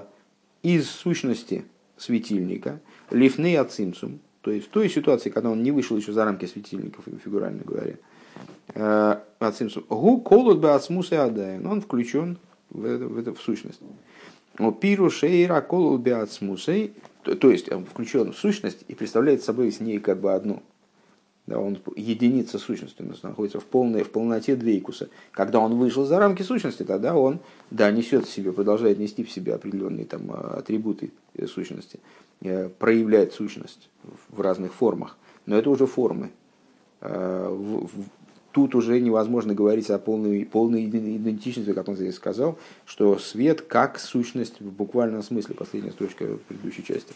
из 0.62 0.88
сущности 0.88 1.64
светильника, 1.96 2.80
лифны 3.10 3.56
ацимцум, 3.56 4.20
то 4.42 4.50
есть 4.50 4.68
в 4.68 4.70
той 4.70 4.88
ситуации, 4.88 5.30
когда 5.30 5.50
он 5.50 5.62
не 5.62 5.70
вышел 5.70 5.96
еще 5.96 6.12
за 6.12 6.24
рамки 6.24 6.46
светильников, 6.46 7.04
фигурально 7.24 7.62
говоря, 7.64 7.94
э, 8.74 9.16
ацимцум, 9.38 9.84
гу 9.88 10.20
колут 10.20 10.60
бы 10.60 10.72
ацмус 10.72 11.12
и 11.12 11.16
адаин, 11.16 11.66
он 11.66 11.80
включен 11.80 12.38
в, 12.72 12.84
это, 12.84 13.06
в, 13.06 13.18
это, 13.18 13.34
в 13.34 13.40
сущность. 13.40 13.80
Пиру 14.80 15.10
шейра 15.10 15.60
колут 15.60 16.02
бы 16.02 16.10
ацмусей, 16.10 16.94
то 17.22 17.50
есть 17.50 17.70
он 17.70 17.86
включен 17.86 18.32
в 18.32 18.36
сущность 18.36 18.84
и 18.88 18.94
представляет 18.94 19.42
собой 19.42 19.70
с 19.72 19.80
ней 19.80 19.98
как 19.98 20.20
бы 20.20 20.32
одну. 20.32 20.62
Да, 21.46 21.58
он 21.58 21.80
единица 21.96 22.58
сущности, 22.58 23.02
он 23.02 23.14
находится 23.22 23.58
в, 23.58 23.64
полной, 23.64 24.04
в 24.04 24.10
полноте 24.10 24.54
двейкуса. 24.54 25.08
Когда 25.32 25.58
он 25.58 25.76
вышел 25.76 26.04
за 26.04 26.20
рамки 26.20 26.42
сущности, 26.42 26.84
тогда 26.84 27.16
он 27.16 27.40
да, 27.70 27.90
несет 27.90 28.26
в 28.26 28.30
себе, 28.30 28.52
продолжает 28.52 28.98
нести 28.98 29.24
в 29.24 29.30
себе 29.30 29.54
определенные 29.54 30.04
там, 30.04 30.30
а, 30.30 30.58
атрибуты 30.58 31.10
э, 31.34 31.48
сущности, 31.48 31.98
э, 32.42 32.68
проявляет 32.68 33.32
сущность 33.32 33.88
в 34.28 34.40
разных 34.40 34.72
формах. 34.72 35.16
Но 35.46 35.56
это 35.56 35.68
уже 35.70 35.86
формы. 35.86 36.30
А, 37.00 37.48
тут 38.52 38.75
уже 38.75 39.00
невозможно 39.00 39.54
говорить 39.54 39.90
о 39.90 39.99
полной, 39.99 40.44
полной 40.44 40.87
идентичности, 40.87 41.73
как 41.73 41.88
он 41.88 41.97
здесь 41.97 42.14
сказал, 42.14 42.59
что 42.87 43.18
свет 43.18 43.62
как 43.62 43.99
сущность 43.99 44.61
в 44.61 44.71
буквальном 44.71 45.23
смысле, 45.23 45.54
последняя 45.54 45.90
строчка 45.90 46.38
предыдущей 46.49 46.85
части. 46.85 47.14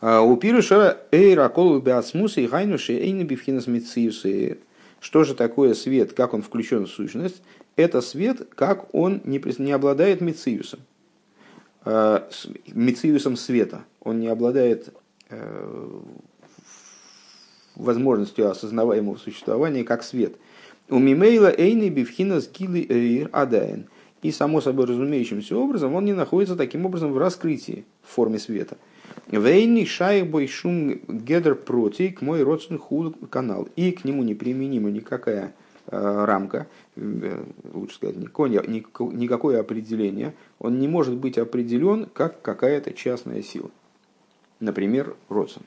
А, 0.00 0.22
у 0.22 0.36
пируша 0.36 0.98
эйра 1.12 1.48
колу 1.48 1.80
биасмуса 1.80 2.40
и 2.40 2.46
хайнуши 2.46 2.94
эйна 2.94 3.24
бифхинас 3.24 3.66
мициусы. 3.66 4.58
Что 5.00 5.24
же 5.24 5.34
такое 5.34 5.74
свет, 5.74 6.12
как 6.12 6.32
он 6.32 6.42
включен 6.42 6.86
в 6.86 6.90
сущность? 6.90 7.42
Это 7.76 8.00
свет, 8.00 8.48
как 8.54 8.94
он 8.94 9.20
не, 9.24 9.42
не 9.58 9.72
обладает 9.72 10.20
мициусом. 10.20 10.80
А, 11.84 12.28
мициусом 12.66 13.36
света. 13.36 13.84
Он 14.00 14.20
не 14.20 14.28
обладает 14.28 14.94
э, 15.30 16.00
возможностью 17.76 18.50
осознаваемого 18.50 19.16
существования 19.16 19.84
как 19.84 20.02
свет. 20.02 20.34
У 20.88 20.98
мимейла 20.98 21.52
эйны 21.56 21.88
бифхинас 21.88 22.48
гилы 22.48 22.86
эйр 22.88 23.28
адаин. 23.32 23.86
И 24.22 24.30
само 24.30 24.60
собой 24.60 24.86
разумеющимся 24.86 25.56
образом 25.56 25.94
он 25.94 26.04
не 26.04 26.12
находится 26.12 26.54
таким 26.54 26.86
образом 26.86 27.12
в 27.12 27.18
раскрытии 27.18 27.84
в 28.02 28.14
форме 28.14 28.38
света– 28.38 28.76
Вейни 29.30 29.84
шайбой 29.84 30.46
шум 30.46 31.00
гедер 31.08 31.54
протик 31.54 32.20
мой 32.20 32.42
родственный 32.42 32.78
худ 32.78 33.16
канал. 33.30 33.68
И 33.76 33.92
к 33.92 34.04
нему 34.04 34.22
неприменима 34.22 34.90
никакая 34.90 35.54
э, 35.86 36.24
рамка, 36.24 36.66
э, 36.96 37.44
лучше 37.72 37.94
сказать, 37.94 38.16
никакое, 38.16 38.48
никакое 39.12 39.60
определение. 39.60 40.34
Он 40.58 40.78
не 40.78 40.88
может 40.88 41.14
быть 41.14 41.38
определен 41.38 42.06
как 42.12 42.42
какая-то 42.42 42.92
частная 42.92 43.42
сила. 43.42 43.70
Например, 44.60 45.16
родствен. 45.28 45.64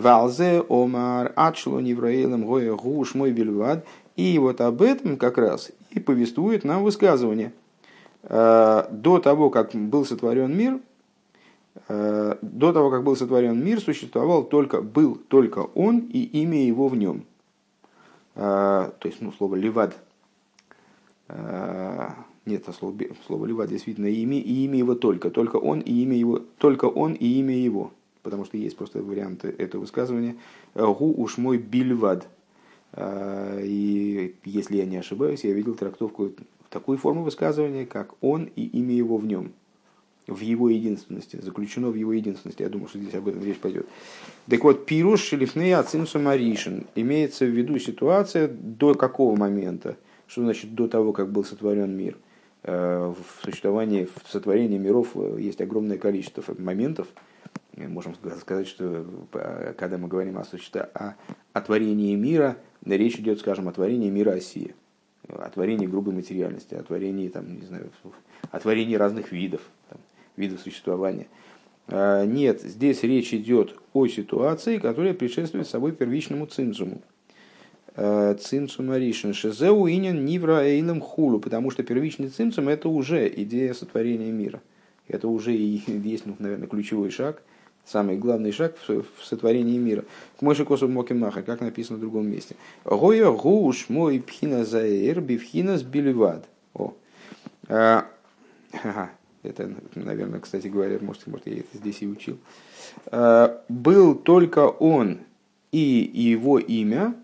Валзе 0.00 0.64
омар 0.68 1.32
ачло 1.36 1.80
невраилем 1.80 2.46
гоя 2.46 2.74
гуш 2.74 3.14
мой 3.14 3.32
бельвад. 3.32 3.84
И 4.16 4.38
вот 4.38 4.60
об 4.60 4.82
этом 4.82 5.16
как 5.16 5.38
раз 5.38 5.70
и 5.90 6.00
повествует 6.00 6.64
нам 6.64 6.82
высказывание. 6.82 7.52
Э, 8.22 8.86
до 8.90 9.18
того, 9.18 9.50
как 9.50 9.72
был 9.74 10.04
сотворен 10.04 10.56
мир, 10.56 10.80
Э, 11.86 12.36
до 12.42 12.72
того, 12.72 12.90
как 12.90 13.04
был 13.04 13.16
сотворен 13.16 13.62
мир, 13.64 13.80
существовал 13.80 14.44
только, 14.44 14.82
был 14.82 15.14
только 15.16 15.60
он 15.60 15.98
и 15.98 16.20
имя 16.20 16.66
его 16.66 16.88
в 16.88 16.96
нем. 16.96 17.24
Э, 18.34 18.90
то 18.98 19.08
есть, 19.08 19.20
ну, 19.20 19.32
слово 19.32 19.56
«левад». 19.56 19.96
Нет, 22.46 22.64
а 22.66 22.72
слово, 22.72 22.96
слово 23.26 23.44
«левад» 23.44 23.68
действительно 23.68 24.06
имя, 24.06 24.38
и 24.38 24.64
имя 24.64 24.78
его 24.78 24.94
только. 24.94 25.30
Только 25.30 25.56
он 25.56 25.80
и 25.80 25.92
имя 26.02 26.16
его. 26.16 26.40
Только 26.56 26.86
он 26.86 27.12
и 27.12 27.26
имя 27.26 27.54
его. 27.54 27.92
Потому 28.28 28.44
что 28.44 28.58
есть 28.58 28.76
просто 28.76 29.02
варианты 29.02 29.48
этого 29.56 29.80
высказывания. 29.80 30.36
«Гу 30.74 31.14
уж 31.16 31.38
мой 31.38 31.56
бильвад». 31.56 32.28
И 32.94 34.34
если 34.44 34.76
я 34.76 34.84
не 34.84 34.98
ошибаюсь, 34.98 35.44
я 35.44 35.54
видел 35.54 35.74
трактовку 35.74 36.32
такой 36.68 36.98
формы 36.98 37.24
высказывания, 37.24 37.86
как 37.86 38.14
«он 38.20 38.50
и 38.54 38.66
имя 38.66 38.94
его 38.94 39.16
в 39.16 39.24
нем» 39.24 39.52
в 40.26 40.40
его 40.40 40.68
единственности, 40.68 41.40
заключено 41.40 41.88
в 41.88 41.94
его 41.94 42.12
единственности. 42.12 42.60
Я 42.60 42.68
думаю, 42.68 42.88
что 42.88 42.98
здесь 42.98 43.14
об 43.14 43.28
этом 43.28 43.42
речь 43.42 43.56
пойдет. 43.56 43.86
Так 44.46 44.62
вот, 44.62 44.84
пируш 44.84 45.22
шелифней 45.22 45.74
ацимсу 45.74 46.18
маришин. 46.18 46.86
Имеется 46.94 47.46
в 47.46 47.48
виду 47.48 47.78
ситуация 47.78 48.46
до 48.46 48.94
какого 48.94 49.36
момента? 49.36 49.96
Что 50.26 50.42
значит 50.42 50.74
до 50.74 50.86
того, 50.86 51.14
как 51.14 51.32
был 51.32 51.44
сотворен 51.44 51.96
мир? 51.96 52.18
Э, 52.62 53.14
в 53.14 53.42
существовании, 53.44 54.06
в 54.24 54.30
сотворении 54.30 54.76
миров 54.76 55.12
э, 55.14 55.38
есть 55.40 55.62
огромное 55.62 55.96
количество 55.96 56.44
моментов. 56.58 57.08
Можем 57.86 58.14
сказать, 58.14 58.66
что 58.66 59.06
э, 59.34 59.74
когда 59.76 59.98
мы 59.98 60.08
говорим 60.08 60.38
о, 60.38 60.42
о, 60.42 61.14
о 61.52 61.60
творении 61.60 62.14
мира, 62.16 62.56
речь 62.84 63.18
идет, 63.18 63.38
скажем, 63.40 63.68
о 63.68 63.72
творении 63.72 64.10
мира 64.10 64.32
России 64.32 64.74
о 65.28 65.50
творении 65.50 65.86
грубой 65.86 66.14
материальности, 66.14 66.74
о 66.74 66.82
творении, 66.82 67.28
там, 67.28 67.60
не 67.60 67.66
знаю, 67.66 67.90
о 68.50 68.60
творении 68.60 68.94
разных 68.94 69.32
видов, 69.32 69.60
там, 69.88 69.98
видов 70.36 70.60
существования. 70.60 71.26
А, 71.88 72.24
нет, 72.24 72.62
здесь 72.62 73.02
речь 73.02 73.34
идет 73.34 73.74
о 73.92 74.06
ситуации, 74.06 74.78
которая 74.78 75.14
предшествует 75.14 75.66
собой 75.66 75.92
первичному 75.92 76.46
цинцуму. 76.46 77.02
А, 77.94 78.34
цинцум 78.34 78.90
Аришин 78.90 79.34
Шезеу 79.34 79.88
Инин 79.88 80.24
Нивра 80.24 80.62
Эйлем 80.64 81.00
Хулу, 81.00 81.40
потому 81.40 81.70
что 81.70 81.82
первичный 81.82 82.28
цинцум 82.28 82.68
это 82.68 82.88
уже 82.88 83.28
идея 83.28 83.74
сотворения 83.74 84.30
мира. 84.30 84.60
Это 85.08 85.28
уже 85.28 85.54
и 85.54 85.82
есть, 85.86 86.26
ну, 86.26 86.36
наверное, 86.38 86.68
ключевой 86.68 87.10
шаг, 87.10 87.42
самый 87.90 88.16
главный 88.16 88.52
шаг 88.52 88.76
в 88.86 89.24
сотворении 89.24 89.78
мира. 89.78 90.04
К 90.38 90.42
Мойши 90.42 90.64
Косу 90.64 90.88
Мокимаха, 90.88 91.42
как 91.42 91.60
написано 91.60 91.98
в 91.98 92.00
другом 92.00 92.30
месте. 92.30 92.56
Гоя 92.84 93.30
гуш 93.30 93.88
мой 93.88 94.20
пхина 94.20 94.64
заэр 94.64 95.20
бифхина 95.20 95.78
сбиливад. 95.78 96.46
О. 96.74 96.94
А, 97.68 98.06
это, 99.42 99.70
наверное, 99.94 100.40
кстати 100.40 100.68
говоря, 100.68 100.98
может, 101.00 101.26
может 101.26 101.46
я 101.46 101.58
это 101.58 101.78
здесь 101.78 102.02
и 102.02 102.06
учил. 102.06 102.38
А, 103.06 103.62
был 103.68 104.14
только 104.14 104.68
он 104.68 105.20
и 105.72 106.10
его 106.12 106.58
имя, 106.58 107.14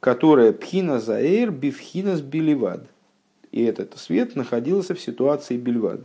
которое 0.00 0.52
пхина 0.52 1.00
заэр 1.00 1.50
бифхинас 1.50 2.20
биливад. 2.20 2.86
И 3.52 3.62
этот 3.62 3.96
свет 3.98 4.36
находился 4.36 4.94
в 4.94 5.00
ситуации 5.00 5.56
бильвад. 5.56 6.00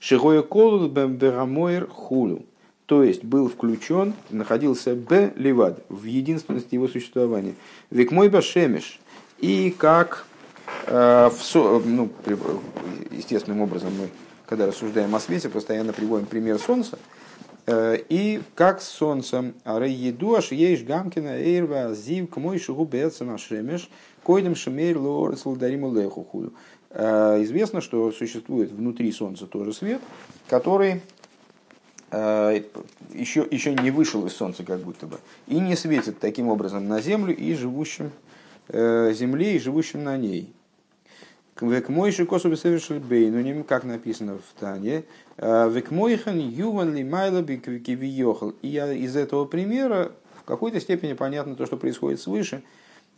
Шигоя 0.00 0.42
колу 0.42 0.88
бемберамойр 0.88 1.88
хулю. 1.88 2.46
То 2.88 3.04
есть 3.04 3.22
был 3.22 3.48
включен, 3.48 4.14
находился 4.30 4.96
б 4.96 5.32
ливад, 5.36 5.84
в 5.88 6.02
единственности 6.04 6.74
его 6.74 6.88
существования. 6.88 7.54
Век 7.90 8.10
мой 8.10 8.28
башемеш. 8.28 8.98
И 9.38 9.72
как 9.78 10.26
Э, 10.86 11.30
в, 11.30 11.86
ну, 11.86 12.10
естественным 13.10 13.60
образом 13.60 13.92
мы, 13.98 14.08
когда 14.46 14.66
рассуждаем 14.66 15.14
о 15.14 15.20
свете, 15.20 15.48
постоянно 15.48 15.92
приводим 15.92 16.26
пример 16.26 16.58
Солнца. 16.58 16.98
Э, 17.66 17.98
и 18.08 18.40
как 18.54 18.80
с 18.80 18.88
Солнцем, 18.88 19.54
еду 19.64 20.34
аш 20.34 20.52
ешь 20.52 20.82
гамкина 20.82 21.38
эйрва 21.40 21.94
зив 21.94 22.30
к 22.30 22.36
мой 22.36 22.58
шугу 22.58 22.84
бецам 22.84 23.34
ашемеш, 23.34 23.90
койдем 24.22 24.54
шемейр 24.54 24.98
лор 24.98 25.36
солдариму 25.36 25.92
леху. 25.92 26.52
Э, 26.90 27.42
известно, 27.42 27.80
что 27.80 28.10
существует 28.12 28.72
внутри 28.72 29.12
Солнца 29.12 29.46
тоже 29.46 29.72
свет, 29.72 30.00
который 30.48 31.02
еще, 32.10 33.46
еще 33.50 33.74
не 33.74 33.90
вышел 33.90 34.26
из 34.26 34.32
Солнца 34.32 34.64
как 34.64 34.80
будто 34.80 35.06
бы, 35.06 35.18
и 35.46 35.58
не 35.60 35.76
светит 35.76 36.18
таким 36.18 36.48
образом 36.48 36.88
на 36.88 37.00
Землю 37.00 37.36
и 37.36 37.54
живущим 37.54 38.12
Земле 38.68 39.56
и 39.56 39.58
живущим 39.58 40.04
на 40.04 40.16
ней. 40.16 40.52
Век 41.60 41.88
мойши 41.88 42.24
косу 42.24 42.54
совершил 42.56 43.00
бейнуним, 43.00 43.64
как 43.64 43.84
написано 43.84 44.38
в 44.38 44.60
Тане. 44.60 45.04
«Э, 45.36 45.68
Век 45.68 45.90
мойхан 45.90 46.38
юван 46.38 46.94
ли 46.94 47.02
майла. 47.02 47.40
И 47.40 48.68
из 48.68 49.16
этого 49.16 49.44
примера 49.44 50.12
в 50.40 50.44
какой-то 50.44 50.80
степени 50.80 51.14
понятно 51.14 51.56
то, 51.56 51.66
что 51.66 51.76
происходит 51.76 52.20
свыше. 52.20 52.62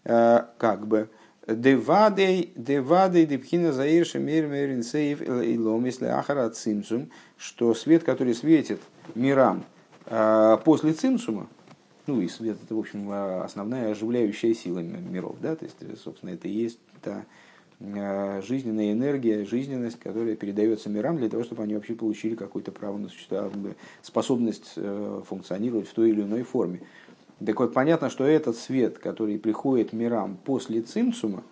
Э, 0.04 0.44
как 0.56 0.87
бы 0.87 1.09
Девадей, 1.47 2.52
девадей, 2.54 3.25
депхина 3.25 3.73
заирши 3.73 4.18
мир 4.18 4.47
мерин 4.47 4.82
сейф 4.82 5.23
илом, 5.23 5.87
если 5.87 6.04
ахара 6.04 6.50
цимсум, 6.50 7.11
что 7.38 7.75
свет, 7.75 8.04
который 8.04 8.35
светит 8.35 8.80
мирам 9.14 9.64
э, 10.06 10.59
после 10.64 10.92
цимсума, 10.92 11.49
Ну 12.06 12.20
и 12.20 12.28
свет 12.28 12.59
это, 12.62 12.75
в 12.75 12.78
общем, 12.78 13.09
а, 13.11 13.44
основная 13.44 13.92
оживляющая 13.92 14.52
сила 14.52 14.80
миров. 14.80 15.37
Да? 15.40 15.56
То 15.56 15.64
есть, 15.64 15.76
собственно, 16.02 16.30
это 16.30 16.47
и 16.47 16.52
есть 16.52 16.78
та 17.02 17.25
а, 17.80 18.42
жизненная 18.42 18.92
энергия, 18.92 19.47
жизненность, 19.47 19.99
которая 19.99 20.37
передается 20.37 20.90
мирам 20.90 21.16
для 21.16 21.30
того, 21.30 21.44
чтобы 21.44 21.62
они 21.62 21.75
вообще 21.75 21.94
получили 21.94 22.35
какое-то 22.35 22.70
право 22.70 22.99
на 22.99 23.09
существование, 23.09 23.76
способность 24.02 24.73
э, 24.76 25.23
функционировать 25.26 25.88
в 25.88 25.94
той 25.94 26.11
или 26.11 26.20
иной 26.20 26.42
форме. 26.42 26.82
Так 27.44 27.59
вот, 27.59 27.73
понятно, 27.73 28.11
что 28.11 28.25
этот 28.25 28.56
свет, 28.56 28.99
который 28.99 29.38
приходит 29.38 29.92
мирам 29.92 30.37
после 30.44 30.82
цимцума, 30.82 31.42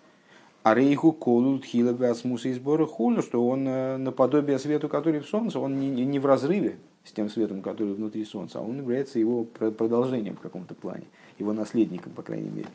а 0.61 0.75
рейху 0.75 1.11
колут 1.11 1.65
хилабе 1.65 2.07
асмуса 2.07 2.49
и 2.49 2.53
сбора 2.53 2.85
хулю, 2.85 3.21
что 3.21 3.47
он 3.47 3.67
э, 3.67 3.97
наподобие 3.97 4.59
свету, 4.59 4.87
который 4.87 5.19
в 5.21 5.27
солнце, 5.27 5.59
он 5.59 5.79
не, 5.79 5.89
не 6.05 6.19
в 6.19 6.25
разрыве 6.25 6.77
с 7.03 7.11
тем 7.11 7.29
светом, 7.29 7.61
который 7.61 7.93
внутри 7.93 8.23
солнца, 8.25 8.59
а 8.59 8.61
он 8.61 8.77
является 8.77 9.17
его 9.17 9.45
продолжением 9.45 10.35
в 10.35 10.41
каком-то 10.41 10.75
плане, 10.75 11.05
его 11.39 11.53
наследником, 11.53 12.11
по 12.11 12.21
крайней 12.21 12.49
мере. 12.49 12.67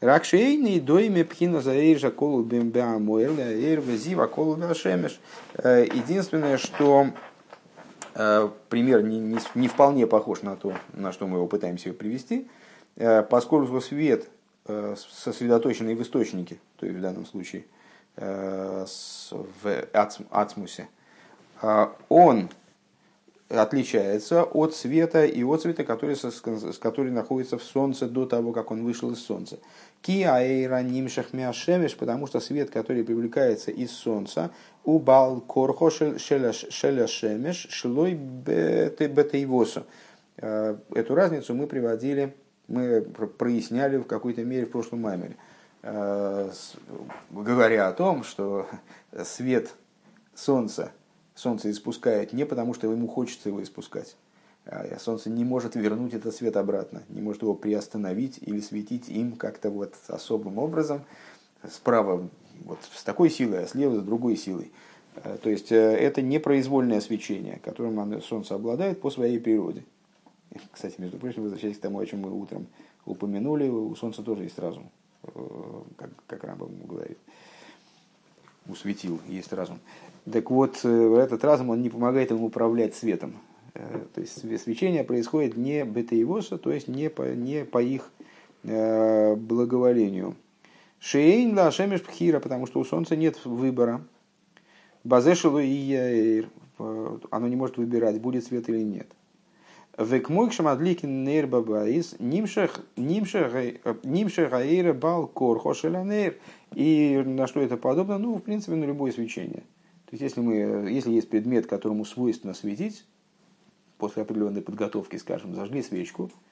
Ракшейный 0.00 0.78
дойме 0.78 1.24
пхина 1.24 1.60
заэйжа 1.60 2.10
колу 2.10 2.42
бембеа 2.42 2.98
муэрля 2.98 3.50
эйрве 3.52 3.96
зива 3.96 4.26
колу 4.26 4.56
шемеш. 4.74 5.20
Э, 5.54 5.84
единственное, 5.84 6.56
что 6.56 7.08
пример 8.68 9.02
не, 9.02 9.18
не, 9.18 9.38
не 9.54 9.68
вполне 9.68 10.06
похож 10.06 10.42
на 10.42 10.56
то, 10.56 10.74
на 10.94 11.12
что 11.12 11.26
мы 11.26 11.36
его 11.36 11.46
пытаемся 11.46 11.92
привести, 11.92 12.48
поскольку 13.30 13.80
свет 13.80 14.28
сосредоточенный 14.66 15.94
в 15.94 16.02
источнике, 16.02 16.58
то 16.76 16.86
есть 16.86 16.98
в 16.98 17.02
данном 17.02 17.26
случае 17.26 17.64
в 18.16 19.86
ацмусе, 20.30 20.88
он 22.08 22.48
отличается 23.48 24.42
от 24.42 24.74
света 24.74 25.24
и 25.24 25.44
от 25.44 25.62
света, 25.62 25.84
который, 25.84 26.16
который 26.80 27.12
находится 27.12 27.58
в 27.58 27.62
солнце 27.62 28.08
до 28.08 28.26
того, 28.26 28.52
как 28.52 28.70
он 28.72 28.82
вышел 28.82 29.12
из 29.12 29.24
солнца. 29.24 29.58
Ки 30.02 30.22
аэйра 30.22 30.82
нимшах 30.82 31.26
потому 31.96 32.26
что 32.26 32.40
свет, 32.40 32.70
который 32.70 33.04
привлекается 33.04 33.70
из 33.70 33.92
солнца, 33.92 34.50
у 34.86 34.98
бал 34.98 35.42
корхо 35.42 35.90
шеля 35.90 36.52
шемеш 36.52 37.68
шлой 37.68 38.14
бетейвосу. 38.14 39.84
Эту 40.38 41.14
разницу 41.14 41.54
мы 41.54 41.66
приводили 41.66 42.34
мы 42.68 43.02
проясняли 43.02 43.98
в 43.98 44.04
какой-то 44.04 44.44
мере 44.44 44.66
в 44.66 44.70
прошлом 44.70 45.02
маймере, 45.02 45.36
э, 45.82 46.50
говоря 47.30 47.88
о 47.88 47.92
том, 47.92 48.24
что 48.24 48.66
свет 49.24 49.74
солнца, 50.34 50.92
солнце 51.34 51.70
испускает 51.70 52.32
не 52.32 52.44
потому, 52.44 52.74
что 52.74 52.90
ему 52.90 53.08
хочется 53.08 53.48
его 53.48 53.62
испускать, 53.62 54.16
а 54.64 54.98
солнце 54.98 55.30
не 55.30 55.44
может 55.44 55.76
вернуть 55.76 56.14
этот 56.14 56.34
свет 56.34 56.56
обратно, 56.56 57.02
не 57.08 57.20
может 57.20 57.42
его 57.42 57.54
приостановить 57.54 58.38
или 58.40 58.60
светить 58.60 59.08
им 59.08 59.36
как-то 59.36 59.70
вот 59.70 59.94
особым 60.08 60.58
образом, 60.58 61.04
справа 61.70 62.28
вот 62.64 62.78
с 62.94 63.02
такой 63.04 63.30
силой, 63.30 63.64
а 63.64 63.66
слева 63.66 64.00
с 64.00 64.02
другой 64.02 64.36
силой. 64.36 64.70
Э, 65.16 65.38
то 65.42 65.50
есть 65.50 65.72
э, 65.72 65.76
это 65.76 66.22
непроизвольное 66.22 67.00
свечение, 67.00 67.60
которым 67.64 68.20
солнце 68.22 68.54
обладает 68.54 69.00
по 69.00 69.10
своей 69.10 69.38
природе. 69.38 69.84
Кстати, 70.72 70.94
между 70.98 71.18
прочим, 71.18 71.42
возвращаясь 71.42 71.78
к 71.78 71.80
тому, 71.80 71.98
о 71.98 72.06
чем 72.06 72.20
мы 72.20 72.32
утром 72.32 72.66
упомянули, 73.04 73.68
у 73.68 73.94
Солнца 73.94 74.22
тоже 74.22 74.44
есть 74.44 74.58
разум, 74.58 74.90
э, 75.22 75.28
как, 75.96 76.10
как 76.26 76.44
Рамбам 76.44 76.70
говорит. 76.86 77.18
У 78.68 78.74
светил 78.74 79.20
есть 79.28 79.52
разум. 79.52 79.78
Так 80.30 80.50
вот, 80.50 80.84
этот 80.84 81.44
разум, 81.44 81.70
он 81.70 81.82
не 81.82 81.88
помогает 81.88 82.32
ему 82.32 82.46
управлять 82.46 82.96
светом. 82.96 83.36
То 83.74 84.20
есть 84.20 84.40
свечение 84.60 85.04
происходит 85.04 85.56
не 85.56 85.84
бетаевоса, 85.84 86.58
то 86.58 86.72
есть 86.72 86.88
не 86.88 87.08
по, 87.08 87.32
не 87.32 87.64
по 87.64 87.80
их 87.80 88.10
благоволению. 88.64 90.34
Шейн 90.98 91.56
ла 91.56 91.70
шемеш 91.70 92.02
пхира, 92.02 92.40
потому 92.40 92.66
что 92.66 92.80
у 92.80 92.84
Солнца 92.84 93.16
нет 93.16 93.44
выбора. 93.44 94.02
Базешелу 95.04 95.58
и 95.58 95.66
яир. 95.66 96.48
Оно 96.78 97.48
не 97.48 97.56
может 97.56 97.76
выбирать, 97.76 98.20
будет 98.20 98.44
свет 98.44 98.68
или 98.68 98.82
нет. 98.82 99.06
Векмойк 99.98 100.52
шамадликин 100.52 101.24
нейрбабаис 101.24 102.16
нимшех 102.18 102.84
гаэйра 104.50 104.92
бал 104.92 105.26
корхо 105.26 105.72
шелянейр. 105.74 106.36
И 106.74 107.22
на 107.24 107.46
что 107.46 107.60
это 107.60 107.76
подобно? 107.76 108.18
Ну, 108.18 108.34
в 108.34 108.42
принципе, 108.42 108.76
на 108.76 108.84
любое 108.84 109.12
свечение. 109.12 109.62
То 110.06 110.12
есть, 110.12 110.22
если, 110.22 110.40
мы, 110.40 110.54
если 110.90 111.12
есть 111.12 111.30
предмет, 111.30 111.66
которому 111.66 112.04
свойственно 112.04 112.52
светить, 112.52 113.06
после 113.98 114.22
определенной 114.22 114.62
подготовки, 114.62 115.16
скажем, 115.16 115.54
зажгли 115.54 115.82
свечку, 115.82 116.24
э, 116.24 116.45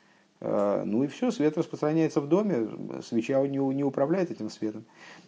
ну 0.85 1.05
и 1.05 1.07
все, 1.07 1.31
свет 1.31 1.57
распространяется 1.57 2.21
в 2.21 2.29
доме, 2.29 2.69
свеча 3.03 3.41
не, 3.47 3.57
не 3.57 3.83
управляет 3.83 4.31
этим 4.31 4.51
светом. 4.51 4.85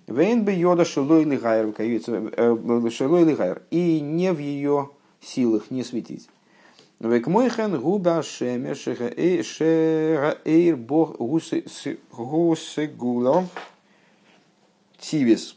Вейн 0.07 0.45
бы 0.45 0.53
йода 0.53 0.85
шелой 0.85 1.25
лигайр, 1.25 1.73
э, 2.37 3.57
и 3.71 4.01
не 4.01 4.33
в 4.33 4.39
ее 4.39 4.91
силах 5.23 5.71
не 5.71 5.83
светить. 5.85 6.29
Векмойхен 7.01 7.81
губа 7.81 8.23
шемеш 8.23 8.89
эйр 8.89 10.77
бог 10.77 11.17
гусегуло 12.11 13.49
тивис 14.99 15.57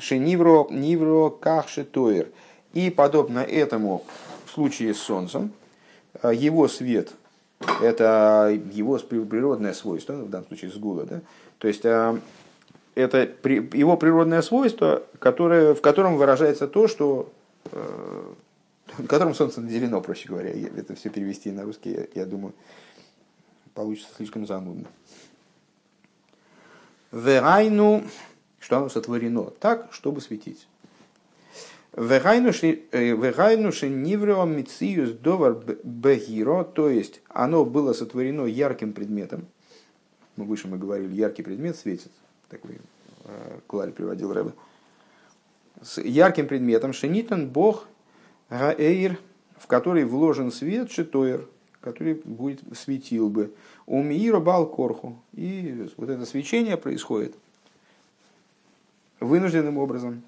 шенивро 0.00 0.66
нивро 0.70 1.30
кахшетоир. 1.30 2.32
И 2.72 2.90
подобно 2.90 3.38
этому 3.38 4.02
в 4.46 4.50
случае 4.50 4.94
с 4.94 4.98
Солнцем, 4.98 5.52
э, 6.22 6.32
его 6.34 6.66
свет– 6.66 7.12
это 7.80 8.58
его 8.72 8.98
природное 8.98 9.72
свойство, 9.72 10.14
в 10.14 10.30
данном 10.30 10.48
случае 10.48 10.70
сгула, 10.70 11.04
да? 11.04 11.20
то 11.58 11.68
есть 11.68 11.84
э, 11.84 12.20
это 12.94 13.18
его 13.18 13.96
природное 13.96 14.42
свойство, 14.42 15.02
которое, 15.18 15.74
в 15.74 15.80
котором 15.80 16.16
выражается 16.16 16.68
то, 16.68 16.88
что 16.88 17.32
э, 17.72 18.34
которым 19.08 19.34
солнце 19.34 19.60
наделено, 19.60 20.00
проще 20.00 20.28
говоря. 20.28 20.50
Это 20.50 20.94
все 20.94 21.10
перевести 21.10 21.50
на 21.50 21.64
русский, 21.64 21.92
я, 21.92 22.06
я 22.14 22.26
думаю, 22.26 22.54
получится 23.74 24.10
слишком 24.16 24.46
занудно. 24.46 24.86
Верайну, 27.12 28.04
что 28.58 28.78
оно 28.78 28.88
сотворено 28.88 29.44
так, 29.44 29.92
чтобы 29.92 30.20
светить. 30.20 30.66
Верайну 31.96 32.52
шениврео 33.72 34.44
мициюс 34.44 35.12
довар 35.12 35.64
бегиро, 35.82 36.64
то 36.64 36.90
есть 36.90 37.22
оно 37.28 37.64
было 37.64 37.94
сотворено 37.94 38.44
ярким 38.44 38.92
предметом. 38.92 39.46
Мы 40.36 40.44
выше 40.44 40.68
мы 40.68 40.76
говорили, 40.76 41.14
яркий 41.14 41.42
предмет 41.42 41.76
светит. 41.76 42.12
Такой 42.50 42.78
э, 43.24 43.58
Кларь 43.66 43.92
приводил 43.92 44.34
Рэбе. 44.34 44.52
С 45.80 45.98
ярким 45.98 46.46
предметом 46.46 46.92
шенитан 46.92 47.48
Бог 47.48 47.86
Гаэйр, 48.50 49.18
в 49.58 49.66
который 49.66 50.04
вложен 50.04 50.52
свет, 50.52 50.90
шитоер, 50.90 51.48
который 51.80 52.20
будет 52.24 52.60
светил 52.76 53.30
бы. 53.30 53.54
У 53.86 54.02
Миира 54.02 54.38
Балкорху. 54.38 55.18
И 55.32 55.88
вот 55.96 56.10
это 56.10 56.26
свечение 56.26 56.76
происходит 56.76 57.34
вынужденным 59.20 59.78
образом, 59.78 60.22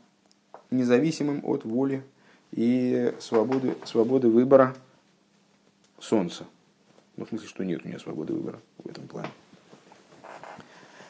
независимым 0.70 1.40
от 1.44 1.64
воли 1.64 2.02
и 2.52 3.14
свободы, 3.20 3.76
свободы 3.84 4.28
выбора 4.28 4.74
солнца. 5.98 6.44
Ну, 7.16 7.24
в 7.24 7.28
смысле, 7.28 7.48
что 7.48 7.64
нет 7.64 7.84
у 7.84 7.88
меня 7.88 7.98
свободы 7.98 8.32
выбора 8.32 8.60
в 8.78 8.88
этом 8.88 9.06
плане. 9.08 9.30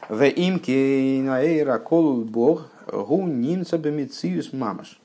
В 0.08 0.26
имке 0.26 1.20
наэйра 1.22 1.78
колул 1.78 2.24
бог 2.24 2.70
гу 2.86 3.26
нимца 3.26 3.76
бемициус 3.76 4.52
мамаш. 4.52 4.98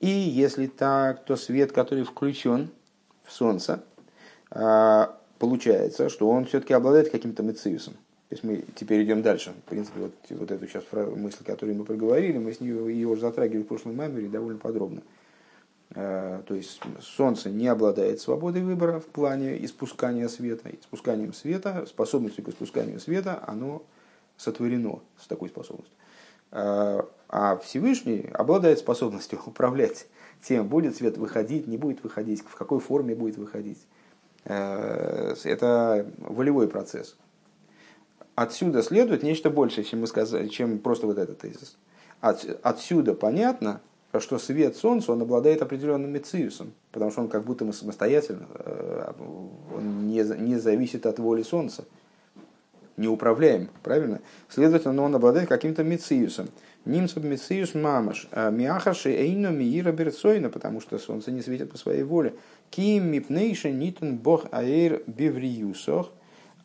И 0.00 0.08
если 0.08 0.66
так, 0.66 1.24
то 1.24 1.36
свет, 1.36 1.70
который 1.70 2.02
включен 2.02 2.70
в 3.22 3.32
Солнце, 3.32 3.84
а, 4.50 5.16
получается, 5.38 6.08
что 6.08 6.28
он 6.28 6.46
все-таки 6.46 6.74
обладает 6.74 7.10
каким-то 7.10 7.44
мециусом. 7.44 7.94
То 8.32 8.34
есть 8.34 8.44
мы 8.44 8.64
теперь 8.76 9.04
идем 9.04 9.20
дальше. 9.20 9.52
В 9.66 9.68
принципе, 9.68 10.00
вот, 10.00 10.14
вот 10.30 10.50
эту 10.50 10.66
сейчас 10.66 10.84
мысль, 10.90 11.44
которую 11.44 11.76
мы 11.76 11.84
проговорили, 11.84 12.38
мы 12.38 12.54
с 12.54 12.60
нее 12.60 12.90
ее 12.90 13.06
уже 13.06 13.20
затрагивали 13.20 13.62
в 13.62 13.66
прошлом 13.66 13.92
меморе 13.92 14.26
довольно 14.26 14.58
подробно. 14.58 15.02
А, 15.94 16.42
то 16.44 16.54
есть 16.54 16.80
Солнце 17.02 17.50
не 17.50 17.68
обладает 17.68 18.22
свободой 18.22 18.62
выбора 18.62 19.00
в 19.00 19.04
плане 19.04 19.62
испускания 19.62 20.30
света. 20.30 20.70
Испусканием 20.80 21.34
света, 21.34 21.84
способностью 21.86 22.42
к 22.42 22.48
испусканию 22.48 23.00
света, 23.00 23.44
оно 23.46 23.82
сотворено 24.38 25.00
с 25.20 25.26
такой 25.26 25.50
способностью. 25.50 25.94
А, 26.52 27.06
а 27.28 27.58
Всевышний 27.58 28.30
обладает 28.32 28.78
способностью 28.78 29.42
управлять 29.46 30.06
тем, 30.40 30.68
будет 30.68 30.96
свет 30.96 31.18
выходить, 31.18 31.66
не 31.66 31.76
будет 31.76 32.02
выходить, 32.02 32.40
в 32.40 32.54
какой 32.54 32.80
форме 32.80 33.14
будет 33.14 33.36
выходить. 33.36 33.86
Э, 34.44 35.34
это 35.44 36.10
волевой 36.16 36.68
процесс. 36.68 37.18
Отсюда 38.34 38.82
следует 38.82 39.22
нечто 39.22 39.50
большее, 39.50 39.84
чем, 39.84 40.00
мы 40.00 40.06
сказали, 40.06 40.48
чем 40.48 40.78
просто 40.78 41.06
вот 41.06 41.18
этот 41.18 41.38
тезис. 41.38 41.76
От, 42.20 42.46
отсюда 42.62 43.14
понятно, 43.14 43.80
что 44.20 44.38
свет 44.38 44.76
Солнца 44.76 45.12
он 45.12 45.22
обладает 45.22 45.62
определенным 45.62 46.10
мециусом, 46.10 46.72
потому 46.92 47.10
что 47.10 47.22
он 47.22 47.28
как 47.28 47.44
будто 47.44 47.64
мы 47.64 47.72
самостоятельно, 47.72 48.46
э, 48.54 49.12
он 49.74 50.06
не, 50.06 50.22
не 50.40 50.58
зависит 50.58 51.06
от 51.06 51.18
воли 51.18 51.42
Солнца, 51.42 51.84
не 52.96 53.08
управляем, 53.08 53.70
правильно? 53.82 54.20
Следовательно, 54.48 55.02
он 55.02 55.14
обладает 55.14 55.48
каким-то 55.48 55.82
мециусом. 55.82 56.48
Нимцев 56.84 57.22
мециус 57.22 57.74
мамаш, 57.74 58.28
а 58.32 58.50
миахаши 58.50 59.10
эйно 59.10 59.48
миира 59.48 59.92
берцойна, 59.92 60.50
потому 60.50 60.80
что 60.80 60.98
солнце 60.98 61.30
не 61.30 61.40
светит 61.40 61.70
по 61.70 61.78
своей 61.78 62.02
воле. 62.02 62.34
Ким 62.70 63.10
мипнейша 63.10 63.70
нитон 63.70 64.16
бог 64.18 64.46
аэр 64.50 65.02
бивриюсох, 65.06 66.10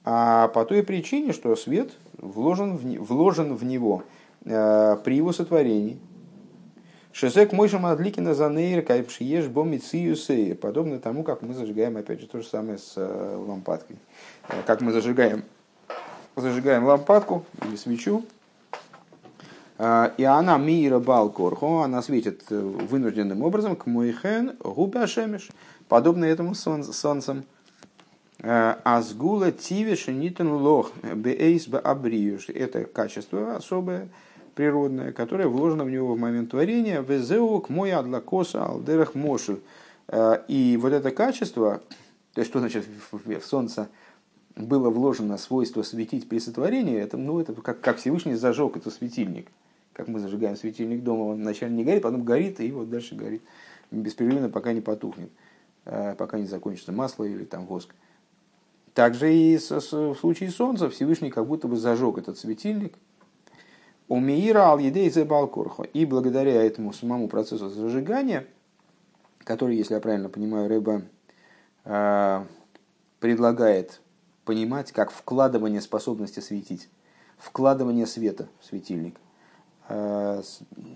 а 0.09 0.47
по 0.47 0.63
той 0.63 0.83
причине, 0.83 1.33
что 1.33 1.53
свет 1.57 1.91
вложен 2.17 2.77
в, 2.77 3.03
вложен 3.03 3.53
в 3.53 3.65
него 3.65 4.03
э, 4.45 4.95
при 5.03 5.17
его 5.17 5.33
сотворении. 5.33 5.99
Шесек 7.11 7.51
мойшем 7.51 7.85
адликина 7.85 8.33
за 8.33 8.47
нейр 8.47 8.83
кайпшиеш 8.83 9.47
бомициюсей, 9.47 10.55
подобно 10.55 10.99
тому, 10.99 11.25
как 11.25 11.41
мы 11.41 11.53
зажигаем, 11.53 11.97
опять 11.97 12.21
же, 12.21 12.27
то 12.27 12.39
же 12.39 12.47
самое 12.47 12.77
с 12.77 12.93
э, 12.95 13.35
лампадкой. 13.35 13.97
Э, 14.47 14.61
как 14.65 14.79
мы 14.79 14.93
зажигаем, 14.93 15.43
зажигаем 16.37 16.85
лампадку 16.85 17.43
или 17.65 17.75
свечу, 17.75 18.23
э, 19.77 20.11
и 20.15 20.23
она 20.23 20.57
мира 20.57 20.99
балкорхо, 20.99 21.83
она 21.83 22.01
светит 22.01 22.43
э, 22.49 22.57
вынужденным 22.57 23.41
образом 23.41 23.75
к 23.75 23.85
мойхен 23.87 24.55
губяшемиш, 24.63 25.49
подобно 25.89 26.23
этому 26.23 26.55
солнцем. 26.55 27.43
Азгула 28.39 29.51
тивиш 29.51 30.07
нитен 30.07 30.51
лох 30.51 30.91
бейс 31.15 31.67
абриюш. 31.67 32.49
Это 32.49 32.85
качество 32.85 33.55
особое, 33.55 34.09
природное, 34.55 35.11
которое 35.11 35.47
вложено 35.47 35.85
в 35.85 35.89
него 35.89 36.13
в 36.13 36.19
момент 36.19 36.51
творения. 36.51 37.01
Везеук 37.01 37.69
мой 37.69 37.91
адлакоса 37.91 38.65
алдерах 38.65 39.15
мошу. 39.15 39.59
И 40.47 40.79
вот 40.81 40.93
это 40.93 41.11
качество, 41.11 41.81
то 42.33 42.41
есть 42.41 42.49
что 42.49 42.59
значит 42.59 42.85
в 43.11 43.41
солнце 43.41 43.89
было 44.55 44.89
вложено 44.89 45.37
свойство 45.37 45.81
светить 45.83 46.29
при 46.29 46.39
сотворении, 46.39 46.97
это, 46.97 47.17
ну, 47.17 47.39
это 47.39 47.53
как, 47.53 47.79
как 47.81 47.97
Всевышний 47.97 48.35
зажег 48.35 48.77
этот 48.77 48.93
светильник. 48.93 49.47
Как 49.93 50.07
мы 50.07 50.19
зажигаем 50.19 50.55
светильник 50.55 51.03
дома, 51.03 51.23
он 51.23 51.37
вначале 51.37 51.73
не 51.73 51.83
горит, 51.83 52.03
потом 52.03 52.23
горит, 52.23 52.59
и 52.59 52.71
вот 52.71 52.89
дальше 52.89 53.15
горит 53.15 53.41
беспрерывно, 53.89 54.49
пока 54.49 54.73
не 54.73 54.81
потухнет, 54.81 55.29
пока 55.83 56.39
не 56.39 56.45
закончится 56.45 56.91
масло 56.91 57.23
или 57.23 57.43
там 57.45 57.65
воск. 57.65 57.93
Также 58.97 59.31
и 59.31 59.57
в 59.57 60.15
случае 60.15 60.49
Солнца 60.49 60.89
Всевышний 60.89 61.29
как 61.29 61.45
будто 61.45 61.67
бы 61.67 61.77
зажег 61.77 62.17
этот 62.17 62.39
светильник. 62.39 62.97
У 64.07 64.19
Меира 64.19 64.61
ал 64.61 64.79
едей 64.79 65.11
балкурхо. 65.23 65.83
И 65.83 66.03
благодаря 66.03 66.63
этому 66.63 66.91
самому 66.93 67.27
процессу 67.27 67.69
зажигания, 67.69 68.47
который, 69.43 69.75
если 69.77 69.93
я 69.93 69.99
правильно 69.99 70.29
понимаю, 70.29 70.67
Рэба 70.67 71.03
э, 71.85 72.43
предлагает 73.19 74.01
понимать 74.45 74.91
как 74.91 75.11
вкладывание 75.11 75.81
способности 75.81 76.39
светить, 76.39 76.89
вкладывание 77.37 78.07
света 78.07 78.47
в 78.59 78.65
светильник. 78.65 79.17
Э, 79.89 80.41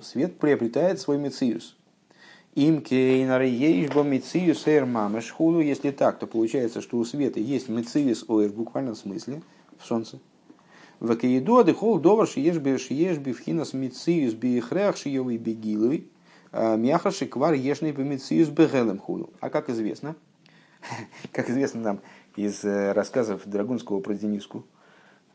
свет 0.02 0.40
приобретает 0.40 1.00
свой 1.00 1.20
мециус– 1.20 1.78
им 2.56 2.82
кейнар 2.82 3.42
ейшбо 3.42 4.04
мециус 4.04 4.68
эйр 4.68 4.86
мамеш 4.86 5.32
худу. 5.32 5.62
Если 5.62 5.92
так, 5.92 6.20
то 6.20 6.28
получается, 6.28 6.82
что 6.82 6.98
у 6.98 7.06
света 7.06 7.40
есть 7.40 7.70
мециус 7.70 8.26
оэр 8.28 8.50
в 8.50 8.56
буквальном 8.56 8.96
смысле, 8.96 9.42
в 9.78 9.86
солнце. 9.86 10.20
В 11.00 11.16
каидоды 11.16 11.74
хол 11.74 12.00
довар 12.00 12.28
шиешби 12.28 12.78
шиешби 12.78 13.32
вхинас 13.32 13.74
мециус 13.74 14.34
биехрех 14.34 14.98
шиевый 14.98 15.38
бегиловый. 15.38 16.08
А, 16.52 16.76
мяхаши 16.76 17.26
квар 17.26 17.54
ешный 17.54 17.94
по 17.94 18.02
мециус 18.02 18.50
бегелем 18.50 19.00
худу. 19.00 19.30
А 19.40 19.50
как 19.50 19.70
известно, 19.70 20.16
как 21.32 21.50
известно 21.50 21.82
нам 21.82 22.00
из 22.36 22.64
э, 22.64 22.92
рассказов 22.92 23.42
Драгунского 23.46 24.00
про 24.02 24.14
Дениску, 24.14 24.66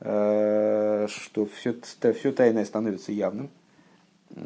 э, 0.00 1.07
что 1.09 1.46
все, 1.46 1.74
все 2.12 2.33
тайное 2.33 2.64
становится 2.64 3.12
явным, 3.12 3.50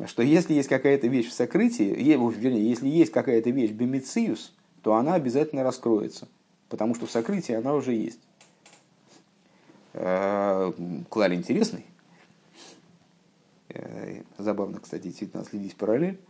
что 0.07 0.23
если 0.23 0.55
есть 0.55 0.69
какая-то 0.69 1.09
вещь 1.09 1.29
в 1.29 1.33
сокрытии, 1.33 1.93
вернее, 1.93 2.69
если 2.69 2.89
есть 2.89 3.13
какая-то 3.13 3.51
вещь 3.51 3.73
бемициус, 3.73 4.55
то 4.83 4.95
она 4.95 5.15
обязательно 5.15 5.63
раскроется, 5.63 6.29
потому 6.69 6.95
что 6.95 7.07
в 7.07 7.11
сокрытии 7.11 7.55
она 7.55 7.75
уже 7.75 7.93
есть. 7.93 8.21
Э, 9.93 10.73
Клаль 11.09 11.35
интересный. 11.35 11.85
Э, 13.69 14.23
забавно, 14.39 14.79
кстати, 14.79 15.05
действительно 15.09 15.45
следить 15.45 15.77
параллель. 15.77 16.21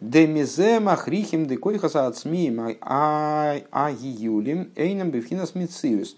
Демизе 0.00 0.78
махрихим 0.78 1.46
декойхаса 1.46 2.06
от 2.06 2.16
смием 2.16 2.76
а 2.80 3.56
июлем 3.90 4.70
эйнам 4.76 5.10
бифхинас 5.10 5.54
мициус. 5.54 6.16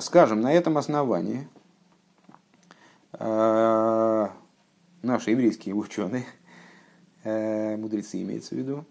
Скажем, 0.00 0.40
на 0.40 0.52
этом 0.52 0.78
основании, 0.78 1.46
Э, 3.12 4.28
наши 5.02 5.30
еврейские 5.30 5.74
ученые, 5.74 6.26
э, 7.24 7.76
мудрецы 7.76 8.22
имеется 8.22 8.54
в 8.54 8.58
виду, 8.58 8.84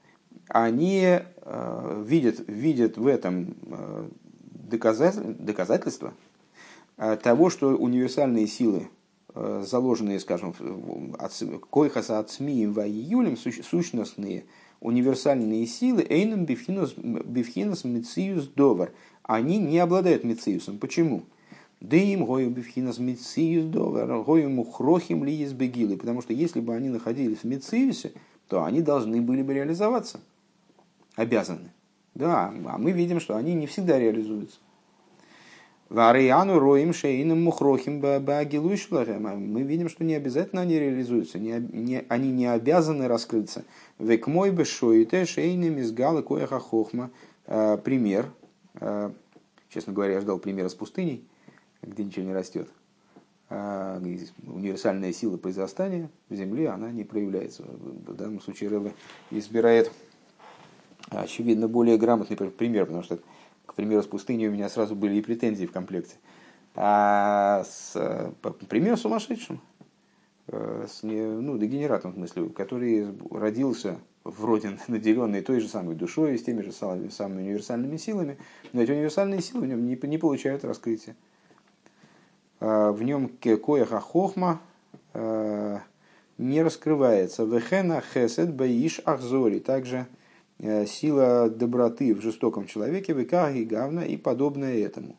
они 0.49 1.03
э, 1.03 2.03
видят, 2.05 2.43
видят 2.47 2.97
в 2.97 3.07
этом 3.07 3.55
доказательство 4.69 6.13
того, 7.23 7.49
что 7.49 7.75
универсальные 7.75 8.47
силы, 8.47 8.89
заложенные, 9.33 10.19
скажем, 10.19 10.53
койхаса 11.69 12.19
от 12.19 12.29
СМИ 12.31 12.67
в 12.67 12.79
июлем, 12.79 13.37
сущностные 13.37 14.45
универсальные 14.79 15.65
силы, 15.67 16.05
эйном 16.07 16.45
бифхинус 16.45 17.83
мециус 17.83 18.47
довар, 18.47 18.91
они 19.23 19.57
не 19.57 19.79
обладают 19.79 20.23
мециусом. 20.23 20.79
Почему? 20.79 21.23
Дым 21.79 22.25
гою 22.25 22.49
бифхинас 22.49 22.97
мециус 22.97 23.65
довер, 23.65 24.23
гою 24.23 24.49
мухрохим 24.49 25.23
ли 25.23 25.41
из 25.41 25.53
бегилы. 25.53 25.97
Потому 25.97 26.21
что 26.21 26.33
если 26.33 26.59
бы 26.59 26.73
они 26.73 26.89
находились 26.89 27.39
в 27.39 27.43
мециусе, 27.43 28.13
то 28.47 28.63
они 28.63 28.81
должны 28.81 29.21
были 29.21 29.43
бы 29.43 29.53
реализоваться. 29.53 30.19
Обязаны. 31.15 31.71
Да, 32.15 32.51
а 32.65 32.77
мы 32.79 32.91
видим, 32.91 33.19
что 33.19 33.35
они 33.35 33.53
не 33.53 33.67
всегда 33.67 33.99
реализуются. 33.99 34.57
Вариану 35.89 36.59
роим 36.59 36.93
шейным 36.93 37.43
мухрохим 37.43 38.01
багилуишлахем. 38.01 39.23
Мы 39.23 39.61
видим, 39.61 39.87
что 39.87 40.03
не 40.03 40.15
обязательно 40.15 40.63
они 40.63 40.79
реализуются, 40.79 41.39
не, 41.39 41.59
не, 41.71 42.03
они 42.09 42.31
не 42.31 42.47
обязаны 42.47 43.07
раскрыться. 43.07 43.63
Век 43.99 44.27
мой 44.27 44.49
бешоите 44.49 45.25
шейным 45.25 45.77
из 45.77 45.91
галы 45.91 46.23
коеха 46.23 46.59
хохма. 46.59 47.11
Э, 47.45 47.77
пример. 47.77 48.31
Э, 48.81 49.11
честно 49.69 49.93
говоря, 49.93 50.15
я 50.15 50.21
ждал 50.21 50.39
примера 50.39 50.67
с 50.67 50.75
пустыней 50.75 51.23
где 51.87 52.03
ничего 52.03 52.25
не 52.25 52.33
растет. 52.33 52.69
А 53.49 54.01
универсальная 54.45 55.13
сила 55.13 55.37
произрастания 55.37 56.09
в 56.29 56.35
земле, 56.35 56.69
она 56.69 56.91
не 56.91 57.03
проявляется. 57.03 57.63
В 57.63 58.13
данном 58.13 58.41
случае 58.41 58.69
Рэбе 58.69 58.93
избирает, 59.31 59.91
очевидно, 61.09 61.69
более 61.69 61.97
грамотный 61.97 62.35
пример, 62.35 62.85
потому 62.85 63.03
что, 63.03 63.19
к 63.65 63.73
примеру, 63.73 64.03
с 64.03 64.07
пустыней 64.07 64.49
у 64.49 64.51
меня 64.51 64.67
сразу 64.67 64.95
были 64.95 65.15
и 65.15 65.21
претензии 65.21 65.65
в 65.65 65.71
комплекте. 65.71 66.15
А 66.75 67.63
с, 67.63 68.33
пример 68.67 68.97
сумасшедшим, 68.97 69.61
э, 70.47 70.85
с 70.87 71.01
ну, 71.03 71.57
дегенератом 71.57 72.11
в 72.11 72.15
смысле, 72.15 72.49
который 72.49 73.07
родился 73.31 73.97
вроде 74.25 74.77
наделенный 74.87 75.41
той 75.41 75.61
же 75.61 75.69
самой 75.69 75.95
душой, 75.95 76.37
с 76.37 76.43
теми 76.43 76.61
же 76.61 76.71
самыми 76.71 77.41
универсальными 77.41 77.97
силами, 77.97 78.37
но 78.73 78.81
эти 78.81 78.91
универсальные 78.91 79.41
силы 79.41 79.61
в 79.61 79.67
нем 79.67 79.85
не, 79.85 79.97
не 80.01 80.17
получают 80.17 80.65
раскрытия. 80.65 81.15
Э, 82.59 82.91
в 82.91 83.03
нем 83.03 83.29
коеха 83.29 83.99
хохма 83.99 84.61
э, 85.13 85.79
не 86.37 86.61
раскрывается. 86.61 87.43
Вехена 87.43 88.01
хесед 88.01 88.53
баиш 88.53 89.01
ахзори. 89.05 89.59
Также 89.59 90.07
э, 90.59 90.85
сила 90.85 91.49
доброты 91.49 92.13
в 92.15 92.21
жестоком 92.21 92.67
человеке, 92.67 93.13
векаги 93.13 93.63
гавна 93.63 94.01
и 94.01 94.17
подобное 94.17 94.77
этому. 94.79 95.17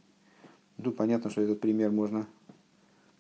Тут 0.83 0.97
понятно, 0.97 1.31
что 1.31 1.43
этот 1.43 1.61
пример 1.61 1.91
можно 1.91 2.27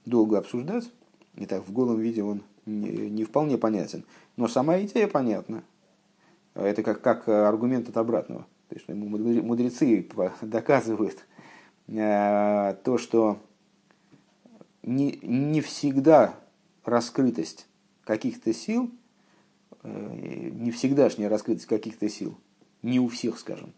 долго 0.04 0.38
обсуждать. 0.38 0.90
И 1.36 1.46
так 1.46 1.66
в 1.66 1.72
голом 1.72 1.98
виде 1.98 2.22
он 2.22 2.42
не 2.66 3.24
вполне 3.24 3.58
понятен. 3.58 4.04
Но 4.36 4.48
сама 4.48 4.80
идея 4.80 5.08
понятна. 5.08 5.62
Это 6.54 6.82
как, 6.82 7.00
как 7.00 7.28
аргумент 7.28 7.88
от 7.88 7.96
обратного. 7.96 8.46
То 8.68 8.74
есть 8.74 8.88
мудрецы 8.88 10.06
доказывают 10.42 11.24
то, 11.86 12.98
что 12.98 13.38
не, 14.88 15.18
не 15.22 15.60
всегда 15.60 16.34
раскрытость 16.84 17.66
каких-то 18.04 18.54
сил, 18.54 18.90
э, 19.82 20.50
не 20.52 20.70
всегдашняя 20.70 21.28
раскрытость 21.28 21.66
каких-то 21.66 22.08
сил, 22.08 22.36
не 22.82 22.98
у 22.98 23.08
всех, 23.08 23.38
скажем, 23.38 23.72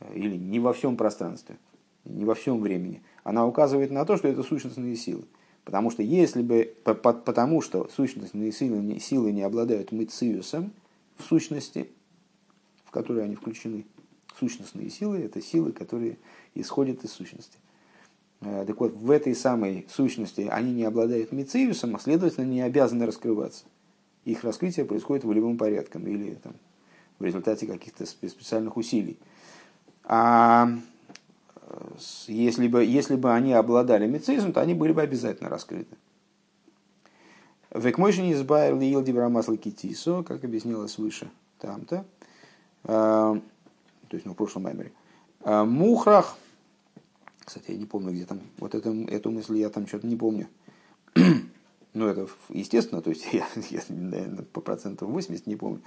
э, 0.00 0.14
или 0.14 0.36
не 0.36 0.58
во 0.58 0.72
всем 0.72 0.96
пространстве, 0.96 1.58
не 2.04 2.24
во 2.24 2.34
всем 2.34 2.60
времени, 2.60 3.02
она 3.22 3.46
указывает 3.46 3.92
на 3.92 4.04
то, 4.04 4.16
что 4.16 4.26
это 4.26 4.42
сущностные 4.42 4.96
силы. 4.96 5.24
Потому 5.64 5.90
что 5.90 6.02
если 6.02 6.42
бы, 6.42 6.74
потому 6.84 7.60
что 7.60 7.88
сущностные 7.94 8.52
силы, 8.52 8.98
силы 9.00 9.32
не 9.32 9.42
обладают 9.42 9.92
мыциусом 9.92 10.72
в 11.16 11.24
сущности, 11.24 11.88
в 12.84 12.90
которые 12.90 13.24
они 13.24 13.36
включены. 13.36 13.84
Сущностные 14.38 14.90
силы– 14.90 15.18
это 15.18 15.40
силы, 15.40 15.72
которые 15.72 16.18
исходят 16.54 17.02
из 17.04 17.12
сущности. 17.12 17.58
Э, 18.46 18.64
так 18.64 18.78
вот, 18.80 18.92
в 18.94 19.10
этой 19.10 19.34
самой 19.34 19.86
сущности 19.90 20.48
они 20.50 20.72
не 20.72 20.84
обладают 20.84 21.32
мициусом, 21.32 21.96
а 21.96 21.98
следовательно 21.98 22.44
не 22.44 22.60
обязаны 22.60 23.04
раскрываться. 23.04 23.64
Их 24.24 24.44
раскрытие 24.44 24.86
происходит 24.86 25.24
волевым 25.24 25.58
порядком 25.58 26.06
или 26.06 26.34
там, 26.34 26.54
в 27.18 27.24
результате 27.24 27.66
каких-то 27.66 28.06
специальных 28.06 28.76
усилий. 28.76 29.18
А 30.04 30.68
э, 31.56 31.88
если 32.28 32.68
бы, 32.68 32.84
если 32.84 33.16
бы 33.16 33.32
они 33.32 33.52
обладали 33.52 34.06
мицизмом, 34.06 34.52
то 34.52 34.60
они 34.60 34.74
были 34.74 34.92
бы 34.92 35.02
обязательно 35.02 35.50
раскрыты. 35.50 35.96
Векмойшин 37.74 38.32
избавил 38.32 38.80
Илди 38.80 39.10
Брамасл 39.10 39.56
Китисо, 39.56 40.22
как 40.22 40.44
объяснилось 40.44 40.98
выше, 40.98 41.28
там-то, 41.58 42.06
а, 42.84 43.34
то 44.08 44.14
есть 44.14 44.24
ну, 44.24 44.32
в 44.32 44.36
прошлом 44.36 44.62
маймере. 44.62 44.92
А, 45.42 45.64
Мухрах, 45.64 46.36
кстати, 47.46 47.70
я 47.70 47.78
не 47.78 47.86
помню, 47.86 48.12
где 48.12 48.26
там, 48.26 48.42
вот 48.58 48.74
это, 48.74 48.90
эту 49.08 49.30
мысль 49.30 49.56
я 49.56 49.70
там 49.70 49.86
что-то 49.86 50.06
не 50.06 50.16
помню. 50.16 50.48
ну, 51.94 52.06
это 52.06 52.28
естественно, 52.50 53.00
то 53.00 53.10
есть 53.10 53.26
я, 53.32 53.46
я 53.70 53.80
наверное, 53.88 54.44
по 54.44 54.60
процентам 54.60 55.12
80 55.12 55.46
не 55.46 55.56
помню. 55.56 55.80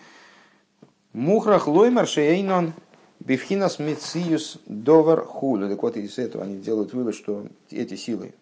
Мухрах 1.13 1.67
лоймер 1.67 2.07
шейнон 2.07 2.73
бифхинас 3.19 3.77
мициюс 3.77 4.57
довар 4.65 5.21
хулю. 5.25 5.69
Так 5.69 5.83
вот, 5.83 5.97
из 5.97 6.17
этого 6.17 6.45
они 6.45 6.57
делают 6.57 6.93
вывод, 6.93 7.13
что 7.13 7.45
эти 7.69 7.95
силы 7.95 8.33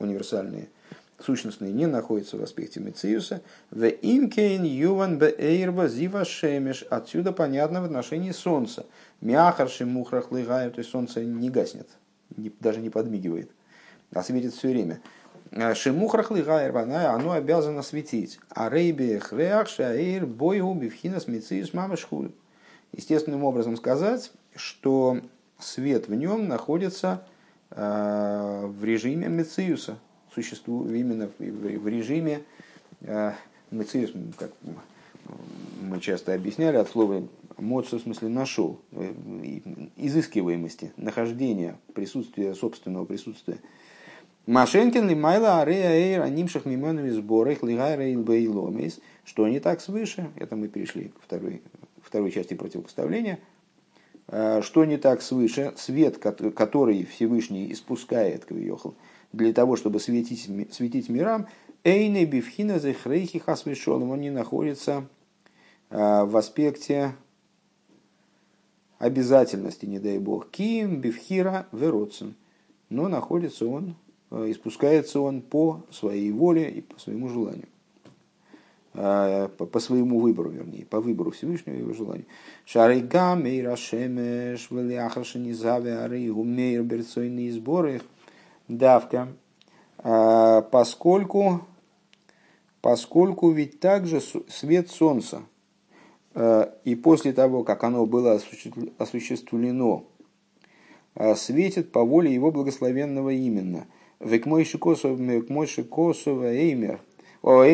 универсальные– 0.00 0.68
сущностные 1.22 1.72
не 1.72 1.86
находятся 1.86 2.36
в 2.36 2.42
аспекте 2.42 2.80
Мециуса. 2.80 3.42
В 3.70 3.86
имкейн 3.86 4.64
юван 4.64 5.18
бейрба 5.18 5.88
зива 5.88 6.24
шемеш. 6.24 6.84
Отсюда 6.90 7.32
понятно 7.32 7.82
в 7.82 7.84
отношении 7.84 8.32
Солнца. 8.32 8.86
Мяхарши 9.20 9.86
мухрах 9.86 10.32
лыгаю, 10.32 10.70
то 10.72 10.80
есть 10.80 10.90
Солнце 10.90 11.24
не 11.24 11.48
гаснет, 11.48 11.88
не, 12.36 12.52
даже 12.60 12.80
не 12.80 12.90
подмигивает, 12.90 13.50
а 14.12 14.22
светит 14.22 14.54
все 14.54 14.68
время. 14.68 15.00
Шимухрах 15.74 16.30
лыгайр, 16.30 16.74
оно 16.76 17.32
обязано 17.32 17.82
светить. 17.82 18.38
А 18.48 18.70
рейбе 18.70 19.20
хреах 19.20 19.68
шаир 19.68 20.24
бойгу 20.24 20.74
бифхинас 20.74 21.28
мециус 21.28 21.74
мамашхуль. 21.74 22.30
Естественным 22.92 23.44
образом 23.44 23.76
сказать, 23.76 24.32
что 24.54 25.18
свет 25.58 26.08
в 26.08 26.14
нем 26.14 26.48
находится 26.48 27.22
э, 27.70 28.66
в 28.66 28.84
режиме 28.84 29.28
Мециуса, 29.28 29.98
существует 30.34 30.92
именно 30.92 31.30
в 31.38 31.88
режиме 31.88 32.42
э, 33.00 33.32
мецизм, 33.70 34.32
как 34.38 34.50
мы 35.80 36.00
часто 36.00 36.34
объясняли, 36.34 36.76
от 36.76 36.88
слова 36.88 37.26
моцу 37.58 37.98
в 37.98 38.02
смысле 38.02 38.28
нашел, 38.28 38.80
э, 38.92 39.12
изыскиваемости, 39.96 40.92
нахождения, 40.96 41.78
присутствия, 41.94 42.54
собственного 42.54 43.04
присутствия. 43.04 43.58
Машенкин 44.46 45.08
ли 45.08 45.14
майла 45.14 45.60
арея 45.60 45.90
эйр 45.90 46.22
анимших 46.22 46.64
мименами 46.64 47.10
сборах 47.10 47.62
лигайра 47.62 48.12
илбейломис, 48.12 49.00
что 49.24 49.46
не 49.46 49.60
так 49.60 49.80
свыше, 49.80 50.30
это 50.36 50.56
мы 50.56 50.68
перешли 50.68 51.08
к 51.08 51.22
второй, 51.22 51.62
второй 52.02 52.32
части 52.32 52.54
противопоставления, 52.54 53.38
э, 54.28 54.60
что 54.62 54.84
не 54.84 54.96
так 54.96 55.22
свыше, 55.22 55.74
свет, 55.76 56.18
который 56.18 57.04
Всевышний 57.04 57.70
испускает, 57.72 58.44
Кавиохал, 58.44 58.94
для 59.32 59.52
того, 59.52 59.76
чтобы 59.76 60.00
светить, 60.00 60.48
светить 60.72 61.08
мирам, 61.08 61.46
Эйны 61.84 62.24
Бифхина 62.24 62.78
Зехрейхи 62.78 63.38
Хасвишолом, 63.40 64.10
он 64.10 64.20
не 64.20 64.30
находится 64.30 65.04
а, 65.90 66.24
в 66.24 66.36
аспекте 66.36 67.14
обязательности, 69.02 69.84
не 69.84 69.98
дай 69.98 70.18
бог, 70.18 70.48
Ким 70.50 71.00
Бифхира 71.00 71.66
Вероцин. 71.72 72.36
Но 72.88 73.08
находится 73.08 73.66
он, 73.66 73.96
а, 74.30 74.48
испускается 74.48 75.18
он 75.18 75.42
по 75.42 75.84
своей 75.90 76.30
воле 76.30 76.70
и 76.70 76.80
по 76.82 77.00
своему 77.00 77.28
желанию. 77.28 77.66
А, 78.94 79.48
по, 79.48 79.80
своему 79.80 80.20
выбору, 80.20 80.50
вернее, 80.50 80.86
по 80.86 81.00
выбору 81.00 81.32
Всевышнего 81.32 81.74
его 81.74 81.92
желанию. 81.94 82.26
Шарейга 82.64 83.34
мейра 83.34 83.74
шемеш 83.74 84.70
вэлиахашанизаве 84.70 85.98
арейгу 85.98 86.44
мейр 86.44 86.84
берцойные 86.84 87.50
сборы 87.50 88.02
давка, 88.68 89.28
а, 89.98 90.62
поскольку, 90.62 91.66
поскольку 92.80 93.50
ведь 93.50 93.80
также 93.80 94.20
свет 94.48 94.90
солнца, 94.90 95.42
и 96.34 96.94
после 96.94 97.32
того, 97.32 97.64
как 97.64 97.82
оно 97.84 98.06
было 98.06 98.40
осуществлено, 98.98 100.04
а, 101.14 101.34
светит 101.34 101.92
по 101.92 102.02
воле 102.04 102.32
его 102.32 102.50
благословенного 102.50 103.28
именно. 103.30 103.86
Век 104.18 104.46
мой 104.46 104.64
шикосов, 104.64 105.20
эймер, 105.20 107.00
о 107.42 107.64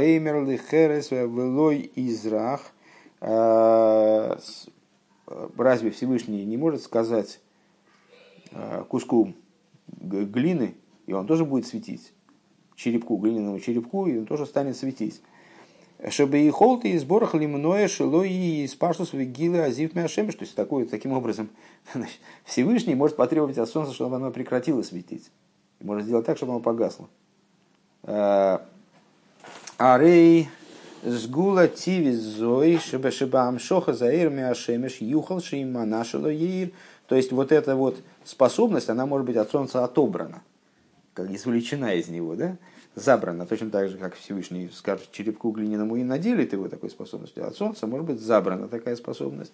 эймер 0.00 0.44
лихерес 0.44 1.10
велой 1.10 1.92
израх, 1.96 2.72
разве 3.20 4.38
Всевышний 5.90 6.46
не 6.46 6.56
может 6.56 6.82
сказать 6.82 7.40
Э, 8.54 8.84
куску 8.86 9.32
глины, 9.88 10.74
и 11.06 11.12
он 11.12 11.26
тоже 11.26 11.44
будет 11.44 11.66
светить. 11.66 12.12
Черепку, 12.76 13.16
глиняному 13.16 13.58
черепку, 13.60 14.06
и 14.06 14.18
он 14.18 14.26
тоже 14.26 14.46
станет 14.46 14.76
светить. 14.76 15.22
Чтобы 16.08 16.40
и 16.40 16.50
холты 16.50 16.90
и 16.90 16.98
сборах 16.98 17.34
лимное 17.34 17.86
шило 17.86 18.24
и 18.24 18.66
спаштус 18.66 19.12
вигилы 19.12 19.60
азив 19.60 19.94
мяшемеш. 19.94 20.34
То 20.34 20.42
есть 20.42 20.56
такой, 20.56 20.84
таким 20.84 21.12
образом 21.12 21.48
значит, 21.94 22.18
Всевышний 22.44 22.94
может 22.94 23.16
потребовать 23.16 23.58
от 23.58 23.68
солнца, 23.68 23.92
чтобы 23.92 24.16
оно 24.16 24.30
прекратило 24.30 24.82
светить. 24.82 25.30
И 25.80 25.84
может 25.84 26.04
сделать 26.04 26.26
так, 26.26 26.36
чтобы 26.36 26.52
оно 26.52 26.60
погасло. 26.60 27.08
Э, 28.02 28.58
Арей 29.78 30.48
сгула 31.04 31.68
тиви 31.68 32.12
зой 32.12 32.78
шебешебам 32.78 33.60
шоха 33.60 33.92
заир 33.92 34.30
мяшемеш 34.30 34.96
юхал 35.00 35.40
шейманашило 35.40 36.26
еир. 36.26 36.72
То 37.06 37.14
есть 37.14 37.30
вот 37.30 37.52
эта 37.52 37.76
вот 37.76 38.00
способность, 38.24 38.88
она 38.88 39.06
может 39.06 39.26
быть 39.26 39.36
от 39.36 39.50
Солнца 39.50 39.84
отобрана, 39.84 40.42
как 41.14 41.30
извлечена 41.30 41.94
из 41.94 42.08
него, 42.08 42.34
да? 42.34 42.56
Забрана, 42.94 43.46
точно 43.46 43.70
так 43.70 43.88
же, 43.88 43.98
как 43.98 44.14
Всевышний 44.14 44.70
скажет 44.72 45.10
черепку 45.12 45.50
глиняному 45.50 45.96
и 45.96 46.04
наделит 46.04 46.52
его 46.52 46.68
такой 46.68 46.90
способностью, 46.90 47.46
от 47.46 47.56
Солнца 47.56 47.86
может 47.86 48.06
быть 48.06 48.20
забрана 48.20 48.68
такая 48.68 48.96
способность. 48.96 49.52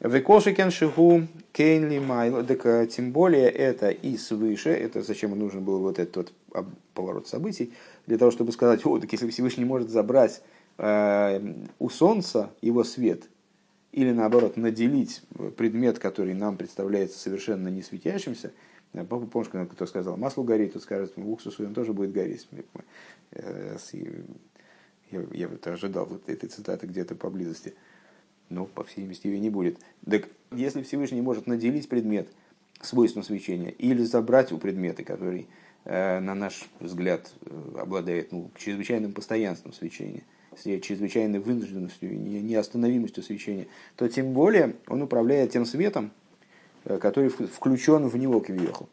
Векошикен 0.00 0.70
шиху 0.70 1.26
кейнли 1.52 1.98
майл, 1.98 2.44
так 2.44 2.64
э, 2.66 2.86
тем 2.86 3.10
более 3.10 3.48
это 3.48 3.90
и 3.90 4.16
свыше, 4.16 4.70
это 4.70 5.02
зачем 5.02 5.36
нужен 5.36 5.64
был 5.64 5.80
вот 5.80 5.98
этот 5.98 6.32
вот 6.52 6.66
поворот 6.94 7.26
событий, 7.26 7.72
для 8.06 8.16
того, 8.16 8.30
чтобы 8.30 8.52
сказать, 8.52 8.86
о, 8.86 8.98
так 9.00 9.10
если 9.10 9.28
Всевышний 9.28 9.64
может 9.64 9.90
забрать 9.90 10.40
э, 10.76 11.40
у 11.80 11.90
Солнца 11.90 12.50
его 12.62 12.84
свет, 12.84 13.24
или 13.92 14.12
наоборот 14.12 14.56
наделить 14.56 15.22
предмет, 15.56 15.98
который 15.98 16.34
нам 16.34 16.56
представляется 16.56 17.18
совершенно 17.18 17.68
не 17.68 17.82
светящимся. 17.82 18.52
Э, 18.92 19.04
помнишь, 19.04 19.48
кто 19.70 19.86
сказал, 19.86 20.16
масло 20.16 20.42
горит, 20.42 20.72
тут 20.72 20.82
скажет, 20.82 21.12
уксус 21.16 21.58
он 21.60 21.74
тоже 21.74 21.92
будет 21.92 22.12
гореть. 22.12 22.48
Э, 23.32 23.76
я, 25.10 25.26
я 25.32 25.48
вот 25.48 25.66
ожидал 25.66 26.06
вот 26.06 26.28
этой 26.28 26.48
цитаты 26.48 26.86
где-то 26.86 27.14
поблизости. 27.14 27.74
Но, 28.48 28.66
по 28.66 28.84
всей 28.84 29.02
видимости, 29.02 29.26
ее 29.26 29.40
не 29.40 29.50
будет. 29.50 29.78
Так 30.08 30.28
если 30.52 30.82
Всевышний 30.82 31.20
может 31.20 31.46
наделить 31.46 31.88
предмет 31.88 32.28
свойством 32.80 33.22
свечения 33.22 33.70
или 33.70 34.02
забрать 34.02 34.52
у 34.52 34.58
предмета, 34.58 35.04
который, 35.04 35.48
э, 35.84 36.20
на 36.20 36.34
наш 36.34 36.68
взгляд, 36.80 37.30
обладает 37.76 38.32
ну, 38.32 38.50
чрезвычайным 38.56 39.12
постоянством 39.12 39.72
свечения– 39.72 40.22
с 40.58 40.80
чрезвычайной 40.80 41.38
вынужденностью 41.38 42.12
и 42.12 42.16
неостановимостью 42.16 43.22
свечения, 43.22 43.66
то 43.96 44.08
тем 44.08 44.32
более 44.32 44.76
он 44.86 45.02
управляет 45.02 45.52
тем 45.52 45.64
светом, 45.64 46.10
который 47.00 47.28
включен 47.28 48.08
в 48.08 48.16
него 48.16 48.40
квиеху. 48.40 48.88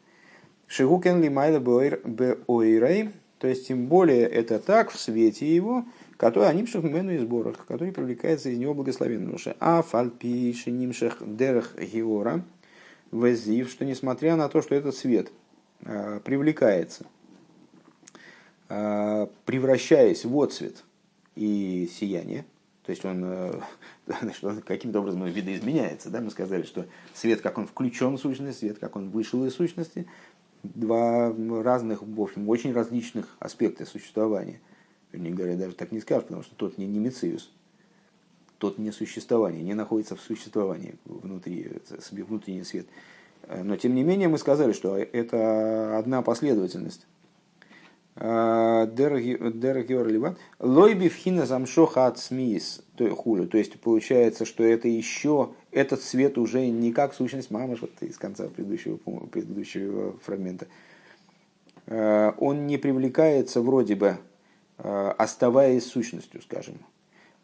Шигукен 0.66 1.22
ли 1.22 1.28
майла 1.28 1.60
беойрей, 1.60 3.10
то 3.38 3.48
есть 3.48 3.68
тем 3.68 3.86
более 3.86 4.22
это 4.22 4.58
так 4.58 4.90
в 4.90 4.98
свете 4.98 5.54
его, 5.54 5.84
который 6.16 6.48
они 6.48 6.62
мену 6.62 7.12
из 7.12 7.22
сборах, 7.22 7.64
который 7.66 7.92
привлекается 7.92 8.48
из 8.48 8.58
него 8.58 8.74
благословенный. 8.74 9.36
А 9.60 9.82
фальпи 9.82 10.52
шинимшех 10.54 11.18
дерх 11.20 11.76
геора 11.78 12.42
везив, 13.12 13.70
что 13.70 13.84
несмотря 13.84 14.36
на 14.36 14.48
то, 14.48 14.62
что 14.62 14.74
этот 14.74 14.96
свет 14.96 15.30
э, 15.82 16.20
привлекается, 16.24 17.06
э, 18.68 19.26
превращаясь 19.44 20.24
в 20.24 20.40
отцвет 20.40 20.84
и 21.34 21.88
сияние. 21.92 22.44
То 22.86 22.90
есть 22.90 23.04
он, 23.04 23.22
э, 23.24 23.60
значит, 24.06 24.44
он 24.44 24.62
каким-то 24.62 25.00
образом 25.00 25.24
видоизменяется. 25.26 26.08
Да? 26.08 26.20
Мы 26.20 26.30
сказали, 26.30 26.62
что 26.62 26.86
свет, 27.14 27.40
как 27.40 27.58
он 27.58 27.66
включен 27.66 28.16
в 28.16 28.20
сущность, 28.20 28.60
свет, 28.60 28.78
как 28.78 28.94
он 28.94 29.10
вышел 29.10 29.44
из 29.44 29.54
сущности, 29.54 30.06
два 30.62 31.34
разных, 31.62 32.02
в 32.02 32.20
общем, 32.20 32.48
очень 32.48 32.72
различных 32.72 33.36
аспекта 33.40 33.84
существования. 33.86 34.60
Вернее 35.10 35.32
говоря, 35.32 35.56
даже 35.56 35.74
так 35.74 35.90
не 35.92 36.00
скажешь, 36.00 36.24
потому 36.24 36.42
что 36.42 36.54
тот 36.54 36.78
не, 36.78 36.86
не 36.86 37.00
Мециус. 37.00 37.50
тот 38.58 38.78
несуществование, 38.78 39.62
не 39.62 39.74
находится 39.74 40.14
в 40.14 40.20
существовании 40.20 40.94
внутри, 41.04 41.80
себе 42.00 42.24
внутренний 42.24 42.64
свет. 42.64 42.86
Но 43.48 43.76
тем 43.76 43.94
не 43.94 44.02
менее 44.02 44.28
мы 44.28 44.38
сказали, 44.38 44.72
что 44.72 44.96
это 44.96 45.98
одна 45.98 46.22
последовательность. 46.22 47.06
Дергер 48.18 50.06
Ливан. 50.08 50.36
Лойби 50.58 51.08
вхина 51.08 51.44
замшоха 51.44 52.06
от 52.06 52.18
смис 52.18 52.82
хулю. 52.98 53.46
То 53.46 53.58
есть 53.58 53.78
получается, 53.78 54.46
что 54.46 54.64
это 54.64 54.88
еще, 54.88 55.50
этот 55.70 56.00
свет 56.00 56.38
уже 56.38 56.66
не 56.68 56.92
как 56.92 57.12
сущность 57.12 57.50
мамы, 57.50 57.76
вот 57.78 57.90
из 58.00 58.16
конца 58.16 58.48
предыдущего, 58.48 58.96
предыдущего 58.96 60.18
фрагмента. 60.24 60.66
Он 61.88 62.66
не 62.66 62.78
привлекается 62.78 63.60
вроде 63.60 63.96
бы, 63.96 64.16
оставаясь 64.78 65.84
сущностью, 65.84 66.40
скажем, 66.40 66.78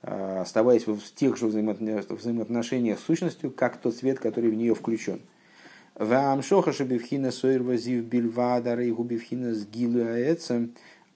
оставаясь 0.01 0.87
в 0.87 1.15
тех 1.15 1.37
же 1.37 1.49
взаимоотношениях 1.49 2.99
с 2.99 3.05
сущностью, 3.05 3.51
как 3.51 3.77
тот 3.77 3.95
свет, 3.95 4.19
который 4.19 4.51
в 4.51 4.55
нее 4.55 4.75
включен. 4.75 5.21
Вамшоха 6.03 6.73
шабивхина 6.73 7.31
сойр 7.31 7.62
вазив 7.62 8.05
бильвадар 8.05 8.81
и 8.81 8.91
губивхина 8.91 9.55
с. 9.55 10.69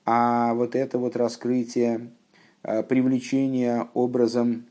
А 0.04 0.54
вот 0.54 0.76
это 0.76 0.98
вот 0.98 1.16
раскрытие, 1.16 2.12
э, 2.62 2.84
привлечение 2.84 3.88
образом, 3.94 4.64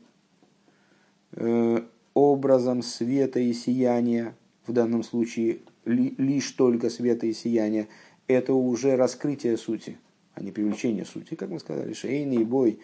э, 1.32 1.82
образом 2.14 2.82
света 2.82 3.40
и 3.40 3.52
сияния, 3.52 4.34
в 4.66 4.72
данном 4.72 5.02
случае 5.02 5.58
лишь 5.84 6.50
только 6.52 6.88
света 6.88 7.26
и 7.26 7.34
сияния, 7.34 7.86
это 8.26 8.54
уже 8.54 8.96
раскрытие 8.96 9.58
сути, 9.58 9.98
а 10.34 10.42
не 10.42 10.50
привлечение 10.50 11.04
сути, 11.04 11.34
как 11.34 11.50
мы 11.50 11.60
сказали, 11.60 11.92
шейный 11.92 12.42
бой, 12.42 12.80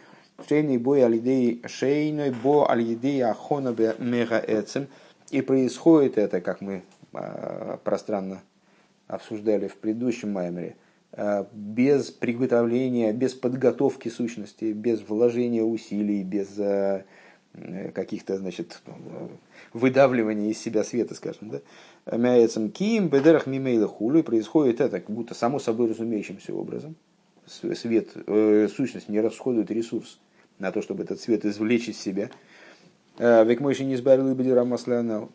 шейный 0.47 0.77
бой 0.77 1.03
алидей, 1.03 1.62
шейной 1.64 2.31
бо 2.31 2.71
алидей 2.71 3.25
ахона 3.25 3.75
мега 3.99 4.45
и 5.31 5.40
происходит 5.40 6.18
это, 6.18 6.42
как 6.42 6.61
мы 6.61 6.83
пространно 7.12 8.42
обсуждали 9.07 9.68
в 9.68 9.77
предыдущем 9.77 10.33
маймере, 10.33 10.77
а, 11.12 11.46
без 11.53 12.11
приготовления, 12.11 13.12
без 13.12 13.35
подготовки 13.35 14.09
сущности, 14.09 14.72
без 14.72 15.03
вложения 15.07 15.62
усилий, 15.62 16.22
без 16.22 16.59
а, 16.59 17.05
каких-то, 17.94 18.38
значит, 18.38 18.81
выдавливания 19.75 20.51
из 20.51 20.59
себя 20.59 20.85
света, 20.85 21.14
скажем, 21.14 21.51
да, 21.51 22.16
мяется 22.16 22.66
ким, 22.70 23.09
бедерах 23.09 23.46
мимейла 23.46 23.87
хулю, 23.87 24.22
происходит 24.22 24.81
это 24.81 25.01
как 25.01 25.11
будто 25.11 25.35
само 25.35 25.59
собой 25.59 25.90
разумеющимся 25.90 26.55
образом. 26.55 26.96
Свет, 27.46 28.09
э, 28.14 28.68
сущность 28.75 29.11
не 29.11 29.20
расходует 29.20 29.70
ресурс 29.70 30.18
на 30.59 30.72
то, 30.72 30.81
чтобы 30.81 31.03
этот 31.03 31.20
свет 31.20 31.44
извлечь 31.44 31.88
из 31.88 32.01
себя. 32.01 32.31
Век 33.18 33.61
мой 33.61 33.77
не 33.79 33.96
избавил 33.96 34.31
и 34.31 34.35
бедера 34.35 34.64
маслянал 34.64 35.31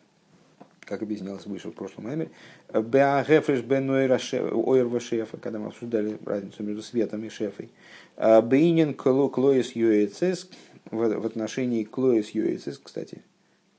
как 0.87 1.01
объяснялось 1.01 1.45
выше 1.45 1.69
в 1.69 1.73
прошлом 1.73 2.09
мемере, 2.09 2.31
Беагефреш 2.73 3.61
бен 3.61 3.89
ойр 3.89 5.01
шефа, 5.01 5.37
когда 5.37 5.59
мы 5.59 5.67
обсуждали 5.67 6.17
разницу 6.25 6.63
между 6.63 6.81
светом 6.81 7.23
и 7.25 7.29
шефой. 7.29 7.69
Бейнин 8.17 8.93
клоис 8.93 9.73
юэцес, 9.75 10.49
в 10.89 11.25
отношении 11.25 11.83
клоис 11.83 12.29
юэцес, 12.29 12.79
кстати, 12.81 13.21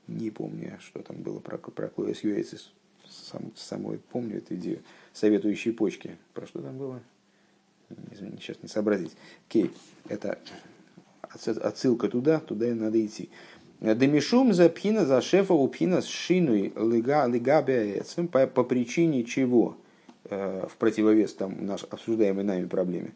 не 0.07 0.29
помню, 0.29 0.77
что 0.81 1.01
там 1.01 1.17
было 1.17 1.39
про, 1.39 1.57
про 1.57 1.87
клоис 1.87 2.23
юэцес, 2.23 2.71
сам, 3.09 3.51
самой 3.55 3.97
помню 4.11 4.37
эту 4.37 4.55
идею, 4.55 4.81
советующие 5.13 5.73
почки, 5.73 6.15
про 6.33 6.45
что 6.45 6.61
там 6.61 6.77
было, 6.77 7.01
сейчас 8.39 8.61
не 8.61 8.69
сообразить. 8.69 9.15
Окей, 9.47 9.71
это 10.07 10.37
отсылка 11.21 12.07
туда, 12.07 12.39
туда 12.39 12.69
и 12.69 12.73
надо 12.73 13.03
идти. 13.03 13.29
Демишум 13.81 14.53
за 14.53 14.69
пхина 14.69 15.05
за 15.05 15.21
шефа 15.21 15.53
у 15.53 15.67
пхина 15.69 16.01
с 16.01 16.07
шиной 16.07 16.73
лига 16.75 17.25
лига 17.27 17.65
по, 18.29 18.45
по 18.45 18.63
причине 18.63 19.23
чего 19.23 19.77
э, 20.25 20.67
в 20.69 20.75
противовес 20.75 21.33
там 21.33 21.65
наш 21.65 21.85
обсуждаемой 21.85 22.43
нами 22.43 22.65
проблеме 22.65 23.13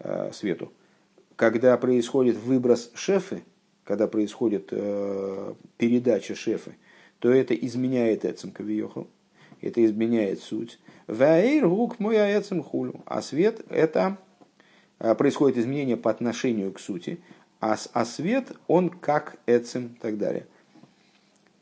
э, 0.00 0.30
свету. 0.32 0.70
Когда 1.36 1.76
происходит 1.78 2.36
выброс 2.36 2.90
шефы, 2.94 3.44
когда 3.84 4.06
происходит 4.06 4.68
э, 4.72 5.54
передача 5.78 6.34
шефы, 6.34 6.76
то 7.18 7.30
это 7.30 7.54
изменяет 7.54 8.26
эцем 8.26 8.50
кавиоху, 8.50 9.08
это 9.62 9.82
изменяет 9.82 10.40
суть. 10.40 10.78
Ваэйр 11.06 11.66
гук 11.66 11.98
мой 11.98 12.18
аэцем 12.18 12.62
хулю. 12.62 13.00
А 13.06 13.22
свет 13.22 13.62
это 13.70 14.18
происходит 14.98 15.56
изменение 15.56 15.96
по 15.96 16.10
отношению 16.10 16.72
к 16.72 16.78
сути, 16.78 17.20
а, 17.64 17.76
а 17.94 18.04
свет, 18.04 18.52
он 18.66 18.90
как 18.90 19.36
эцем 19.46 19.96
и 19.96 20.00
так 20.00 20.18
далее. 20.18 20.46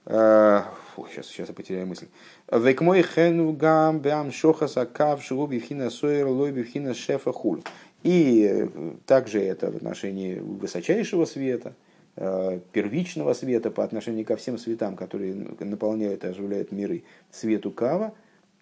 Э, 0.07 0.63
фу, 0.95 1.07
сейчас, 1.09 1.29
сейчас 1.29 1.49
я 1.49 1.55
потеряю 1.55 1.87
мысль. 1.87 2.09
Век 2.51 2.81
мой 2.81 3.03
хену 3.03 3.53
гам 3.53 4.01
бям 4.01 4.33
шохас 4.33 4.77
акав 4.77 5.23
шигу 5.23 5.47
бифхина 5.47 5.91
сойер 5.91 6.27
лой 6.27 6.51
бифхина 6.51 6.95
шефа 6.95 7.33
хуль. 7.33 7.63
И 8.03 8.49
э, 8.51 8.69
также 9.07 9.41
это 9.43 9.71
в 9.71 9.77
отношении 9.77 10.41
высочайшего 10.41 11.25
света, 11.25 11.75
э, 12.17 12.59
первичного 12.73 13.33
света 13.35 13.71
по 13.71 13.85
отношению 13.85 14.27
ко 14.27 14.35
всем 14.35 14.59
светам, 14.59 14.97
которые 14.97 15.35
наполняют 15.61 16.25
и 16.25 16.27
оживляют 16.27 16.73
миры, 16.73 17.05
свету 17.31 17.71
кава, 17.71 18.13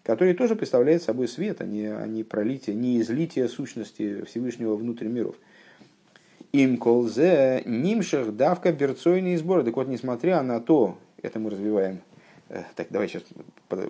который 0.03 0.35
тоже 0.35 0.55
представляет 0.55 1.01
собой 1.01 1.27
свет, 1.27 1.59
а 1.61 1.65
не, 1.65 1.87
а 1.87 2.05
не 2.05 2.23
пролитие, 2.23 2.75
не 2.75 3.01
излитие 3.01 3.47
сущности 3.47 4.25
Всевышнего 4.25 4.75
внутрь 4.75 5.07
миров– 5.07 5.35
им 6.51 6.77
колзе 6.77 7.63
нимших 7.65 8.35
давка 8.35 8.71
берцойные 8.71 9.37
сборы. 9.37 9.63
Так 9.63 9.75
вот, 9.75 9.87
несмотря 9.87 10.41
на 10.41 10.59
то, 10.59 10.97
это 11.21 11.39
мы 11.39 11.49
развиваем. 11.49 12.01
Э, 12.49 12.63
так, 12.75 12.87
давай 12.89 13.07
сейчас 13.07 13.23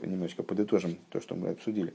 немножечко 0.04 0.44
подытожим 0.44 0.98
то, 1.10 1.20
что 1.20 1.36
мы 1.36 1.50
обсудили 1.50 1.94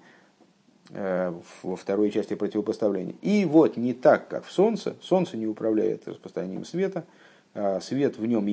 э, 0.91 1.33
во 1.63 1.77
второй 1.77 2.11
части 2.11 2.35
противопоставления. 2.35 3.15
И 3.23 3.45
вот 3.45 3.77
не 3.77 3.95
так, 3.95 4.29
как 4.29 4.45
в 4.45 4.51
Солнце. 4.51 4.97
Солнце 5.01 5.37
не 5.37 5.47
управляет 5.47 6.09
распространением 6.09 6.65
света. 6.65 7.05
А 7.55 7.81
свет 7.81 8.19
в 8.19 8.27
нем 8.27 8.47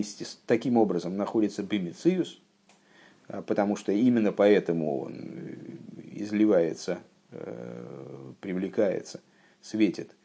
таким 0.45 0.77
образом 0.77 1.17
находится 1.17 1.61
бимициус, 1.61 2.39
а, 3.27 3.41
потому 3.41 3.75
что 3.75 3.91
именно 3.91 4.31
поэтому 4.31 5.01
он 5.01 5.15
изливается, 6.13 6.99
э, 7.31 8.31
привлекается, 8.39 9.19
светит– 9.61 10.15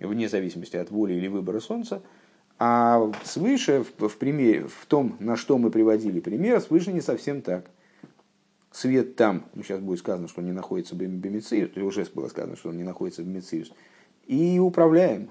вне 0.00 0.28
зависимости 0.28 0.76
от 0.76 0.90
воли 0.90 1.14
или 1.14 1.28
выбора 1.28 1.60
Солнца, 1.60 2.02
а 2.58 3.10
свыше, 3.24 3.84
в, 3.84 4.08
в, 4.08 4.16
примере, 4.18 4.66
в 4.66 4.86
том, 4.86 5.16
на 5.18 5.36
что 5.36 5.56
мы 5.58 5.70
приводили 5.70 6.20
пример, 6.20 6.60
свыше 6.60 6.92
не 6.92 7.00
совсем 7.00 7.42
так. 7.42 7.70
Свет 8.70 9.16
там, 9.16 9.46
ну, 9.54 9.62
сейчас 9.62 9.80
будет 9.80 9.98
сказано, 9.98 10.28
что 10.28 10.40
он 10.40 10.46
не 10.46 10.52
находится 10.52 10.94
в 10.94 10.98
Бемициус, 10.98 11.76
уже 11.76 12.06
было 12.14 12.28
сказано, 12.28 12.56
что 12.56 12.68
он 12.68 12.76
не 12.76 12.84
находится 12.84 13.22
в 13.22 13.26
Бемициус, 13.26 13.72
и 14.26 14.58
управляем. 14.58 15.30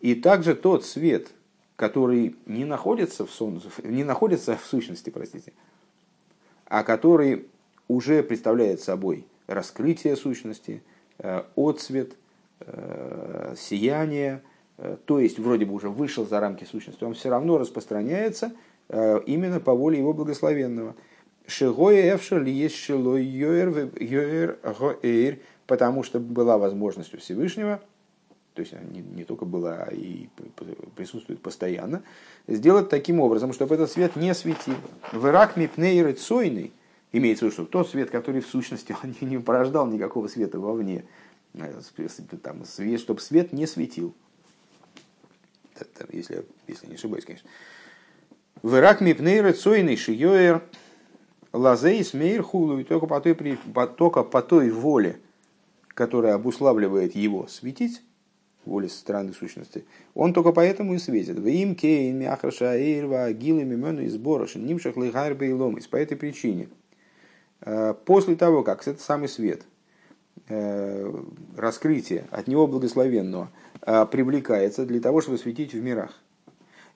И 0.00 0.14
также 0.14 0.54
тот 0.54 0.84
свет, 0.84 1.28
который 1.76 2.36
не 2.46 2.64
находится 2.64 3.26
в 3.26 3.30
солнце, 3.30 3.68
не 3.82 4.04
находится 4.04 4.56
в 4.56 4.64
сущности, 4.64 5.10
простите, 5.10 5.52
а 6.66 6.84
который 6.84 7.48
уже 7.88 8.22
представляет 8.22 8.80
собой 8.80 9.26
раскрытие 9.46 10.16
сущности, 10.16 10.82
э, 11.18 11.42
отцвет, 11.56 12.16
сияние, 13.56 14.42
э, 14.78 14.96
то 15.04 15.18
есть 15.18 15.38
вроде 15.38 15.64
бы 15.64 15.74
уже 15.74 15.88
вышел 15.88 16.26
за 16.26 16.40
рамки 16.40 16.64
сущности, 16.64 17.04
он 17.04 17.14
все 17.14 17.30
равно 17.30 17.58
распространяется 17.58 18.52
э, 18.88 19.20
именно 19.26 19.60
по 19.60 19.74
воле 19.74 19.98
его 19.98 20.12
благословенного. 20.12 20.94
Шигоя 21.46 22.14
эфшер 22.14 22.42
ли 22.42 22.52
есть 22.52 22.76
шилой 22.76 23.24
йоэр 23.24 23.90
гоэйр, 24.62 25.40
потому 25.66 26.02
что 26.02 26.20
была 26.20 26.56
возможность 26.58 27.14
у 27.14 27.18
Всевышнего, 27.18 27.80
то 28.54 28.60
есть 28.60 28.74
не, 28.92 29.00
не 29.00 29.24
только 29.24 29.44
была, 29.44 29.84
а 29.88 29.92
и 29.92 30.28
присутствует 30.94 31.40
постоянно, 31.40 32.02
сделать 32.46 32.88
таким 32.88 33.20
образом, 33.20 33.52
чтобы 33.52 33.74
этот 33.74 33.90
свет 33.90 34.14
не 34.14 34.34
светил. 34.34 34.74
В 35.12 35.26
Ирак 35.26 35.56
мипнейр 35.56 36.12
цойный, 36.14 36.72
имеется 37.12 37.44
в 37.44 37.46
виду, 37.46 37.54
что 37.54 37.64
тот 37.64 37.88
свет, 37.88 38.10
который 38.10 38.40
в 38.40 38.46
сущности 38.46 38.94
он 39.02 39.14
не 39.20 39.38
порождал 39.38 39.86
никакого 39.86 40.28
света 40.28 40.60
вовне, 40.60 41.04
Э, 41.04 41.21
там, 42.42 42.64
свет, 42.64 43.00
чтобы 43.00 43.20
свет 43.20 43.52
не 43.52 43.66
светил. 43.66 44.14
Если, 46.10 46.44
если 46.66 46.86
не 46.86 46.94
ошибаюсь, 46.94 47.24
конечно. 47.24 47.48
В 48.62 48.76
Ирак 48.76 49.00
мипнейр 49.00 49.52
цойный 49.54 49.96
шиёер 49.96 50.62
лазей 51.52 52.04
смейр 52.04 52.42
хулу, 52.42 52.78
и 52.78 52.84
только 52.84 53.06
по 53.06 53.20
той, 53.20 53.36
только 53.96 54.22
по 54.22 54.42
той 54.42 54.70
воле, 54.70 55.18
которая 55.88 56.34
обуславливает 56.34 57.14
его 57.14 57.46
светить, 57.48 58.02
воли 58.64 58.86
стороны 58.86 59.32
сущности, 59.32 59.84
он 60.14 60.32
только 60.32 60.52
поэтому 60.52 60.94
и 60.94 60.98
светит. 60.98 61.38
В 61.38 61.46
им 61.46 61.74
кейн 61.74 62.18
мяхраша 62.18 62.76
эйрва 62.76 63.32
гилы 63.32 63.64
мимену 63.64 64.02
из 64.02 64.16
борошин 64.16 64.64
нимшах 64.64 64.96
лыгайрбе 64.96 65.50
и 65.50 65.52
ломис. 65.52 65.88
По 65.88 65.96
этой 65.96 66.16
причине, 66.16 66.68
э, 67.62 67.94
после 68.04 68.36
того, 68.36 68.62
как 68.62 68.86
этот 68.86 69.00
самый 69.00 69.28
свет– 69.28 69.62
раскрытие 71.56 72.26
от 72.30 72.46
него 72.48 72.66
благословенного 72.66 73.50
э, 73.80 74.06
привлекается 74.06 74.84
для 74.84 75.00
того, 75.00 75.20
чтобы 75.20 75.38
светить 75.38 75.72
в 75.72 75.82
мирах. 75.82 76.12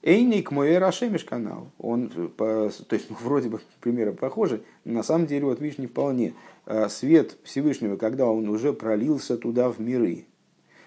Эйник 0.02 0.52
мой 0.52 0.78
Рашемиш 0.78 1.24
канал. 1.24 1.68
Он, 1.78 2.08
то 2.36 2.70
есть, 2.90 3.10
ну, 3.10 3.16
вроде 3.20 3.48
бы 3.48 3.60
примеры 3.80 4.12
похожи, 4.12 4.62
на 4.84 5.02
самом 5.02 5.26
деле, 5.26 5.46
вот 5.46 5.60
видишь, 5.60 5.78
не 5.78 5.88
вполне. 5.88 6.34
А, 6.64 6.88
свет 6.88 7.36
Всевышнего, 7.42 7.96
когда 7.96 8.26
он 8.26 8.48
уже 8.48 8.72
пролился 8.72 9.36
туда 9.36 9.68
в 9.68 9.80
миры, 9.80 10.26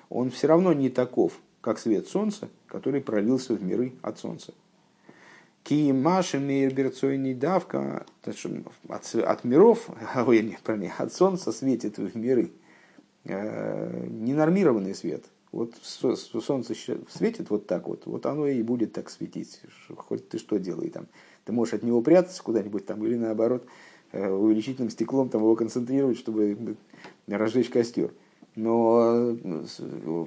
он 0.09 0.29
все 0.29 0.47
равно 0.47 0.73
не 0.73 0.89
таков, 0.89 1.33
как 1.61 1.79
свет 1.79 2.07
солнца, 2.07 2.49
который 2.67 3.01
пролился 3.01 3.53
в 3.55 3.63
миры 3.63 3.93
от 4.01 4.19
солнца. 4.19 4.53
Ки 5.63 5.91
Маши 5.91 6.39
Мейрберцойный 6.39 7.33
давка 7.33 8.05
от, 8.87 9.15
от 9.15 9.43
миров, 9.43 9.89
ой, 10.15 10.41
нет, 10.41 10.59
правильно, 10.63 10.93
от 10.97 11.13
солнца 11.13 11.51
светит 11.51 11.97
в 11.97 12.15
миры. 12.17 12.51
Э, 13.25 14.07
ненормированный 14.09 14.95
свет. 14.95 15.25
Вот 15.51 15.73
солнце 15.83 16.73
светит 17.09 17.49
вот 17.49 17.67
так 17.67 17.87
вот, 17.87 18.05
вот 18.05 18.25
оно 18.25 18.47
и 18.47 18.61
будет 18.61 18.93
так 18.93 19.09
светить. 19.09 19.61
Хоть 19.95 20.29
ты 20.29 20.37
что 20.37 20.57
делай 20.57 20.89
там. 20.89 21.07
Ты 21.45 21.51
можешь 21.51 21.73
от 21.73 21.83
него 21.83 22.01
прятаться 22.01 22.41
куда-нибудь 22.43 22.85
там 22.85 23.03
или 23.05 23.15
наоборот 23.15 23.65
э, 24.11 24.29
увеличительным 24.29 24.89
стеклом 24.89 25.29
там 25.29 25.41
его 25.41 25.55
концентрировать, 25.55 26.17
чтобы 26.17 26.77
разжечь 27.27 27.69
костер. 27.69 28.11
Но 28.55 29.35
э, 29.43 29.65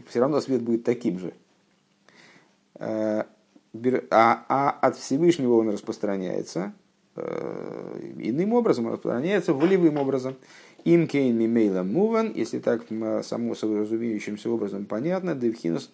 все 0.08 0.20
равно 0.20 0.40
свет 0.40 0.62
будет 0.62 0.84
таким 0.84 1.18
же. 1.18 1.34
А, 3.74 4.44
а 4.48 4.70
от 4.70 4.96
Всевышнего 4.96 5.54
он 5.54 5.70
распространяется 5.70 6.74
иным 7.16 8.52
образом, 8.54 8.88
распространяется 8.88 9.54
волевым 9.54 9.98
образом. 9.98 10.36
Им 10.84 11.06
кейн 11.06 11.36
мимейла 11.36 11.82
муван, 11.82 12.32
если 12.34 12.58
так 12.58 12.86
само 13.22 13.54
разумеющимся 13.54 14.50
образом 14.50 14.86
понятно, 14.86 15.34
девхинас 15.34 15.90